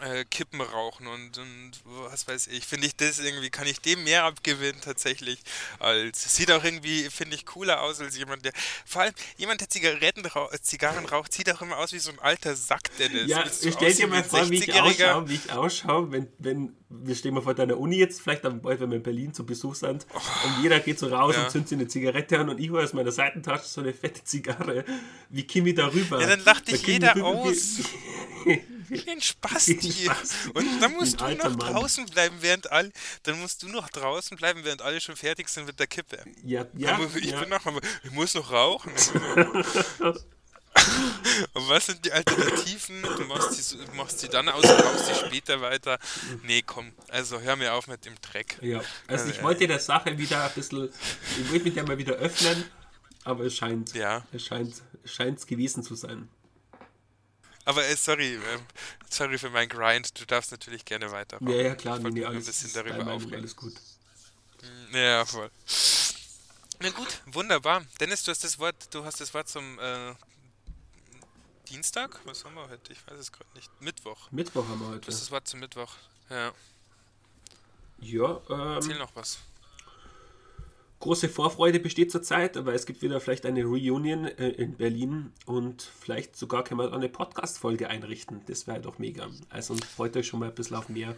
[0.00, 1.72] äh, Kippen rauchen und, und
[2.08, 5.40] was weiß ich, finde ich das irgendwie, kann ich dem mehr abgewinnen tatsächlich
[5.78, 8.52] als, sieht auch irgendwie, finde ich, cooler aus als jemand, der,
[8.84, 10.22] vor allem jemand, der Zigaretten
[10.62, 13.28] Zigarren raucht, sieht auch immer aus wie so ein alter Sack, Dennis.
[13.28, 17.34] Ja, stell dir mal vor, wie ich ausschaue, wie ich ausschaue, wenn, wenn, wir stehen
[17.34, 20.18] mal vor deiner Uni jetzt, vielleicht bald, wenn wir in Berlin zu Besuch sind, oh,
[20.46, 21.44] und jeder geht so raus ja.
[21.44, 24.24] und zündet sich eine Zigarette an und ich hole aus meiner Seitentasche so eine fette
[24.24, 24.84] Zigarre.
[25.28, 26.20] Wie Kimi darüber?
[26.20, 27.80] Ja, dann lacht dich jeder aus.
[28.88, 30.10] Wie ein Spasti.
[30.54, 31.58] Und dann musst du noch Mann.
[31.58, 32.90] draußen bleiben, während alle,
[33.22, 36.18] dann musst du noch draußen bleiben, während alle schon fertig sind mit der Kippe.
[36.44, 36.98] Ja, ja.
[37.16, 37.40] ich ja.
[37.40, 37.64] bin noch,
[38.02, 38.92] ich muss noch rauchen.
[41.54, 43.02] Und was sind die Alternativen?
[43.02, 45.98] Du machst sie, machst sie dann aus und rauchst sie später weiter.
[46.44, 48.58] Nee, komm, also hör mir auf mit dem Dreck.
[48.62, 50.88] Ja, also ich wollte der Sache wieder ein bisschen,
[51.40, 52.64] ich wollte mich ja mal wieder öffnen,
[53.24, 54.24] aber es scheint, ja.
[54.32, 56.28] es scheint, es scheint gewesen zu sein.
[57.68, 58.58] Aber äh, sorry, äh,
[59.10, 60.18] sorry für meinen Grind.
[60.18, 61.36] Du darfst natürlich gerne weiter.
[61.42, 61.98] Ja, ja, klar.
[61.98, 63.74] Nee, nee, alles, ein bisschen darüber Meinung, alles gut.
[64.62, 65.50] Hm, ja, voll.
[66.80, 67.84] Na gut, wunderbar.
[68.00, 70.14] Dennis, du hast das Wort, du hast das Wort zum äh,
[71.68, 72.18] Dienstag?
[72.24, 72.90] Was haben wir heute?
[72.90, 73.70] Ich weiß es gerade nicht.
[73.82, 74.30] Mittwoch.
[74.30, 75.04] Mittwoch haben wir heute.
[75.04, 75.92] Das ist das Wort zum Mittwoch.
[76.30, 76.52] Ja.
[78.00, 79.40] Ja, ähm, Erzähl noch was
[81.00, 85.82] große Vorfreude besteht zurzeit, aber es gibt wieder vielleicht eine Reunion äh, in Berlin und
[85.82, 88.40] vielleicht sogar können wir eine Podcast-Folge einrichten.
[88.46, 89.28] Das wäre doch mega.
[89.48, 91.16] Also freut euch schon mal ein bisschen auf mehr.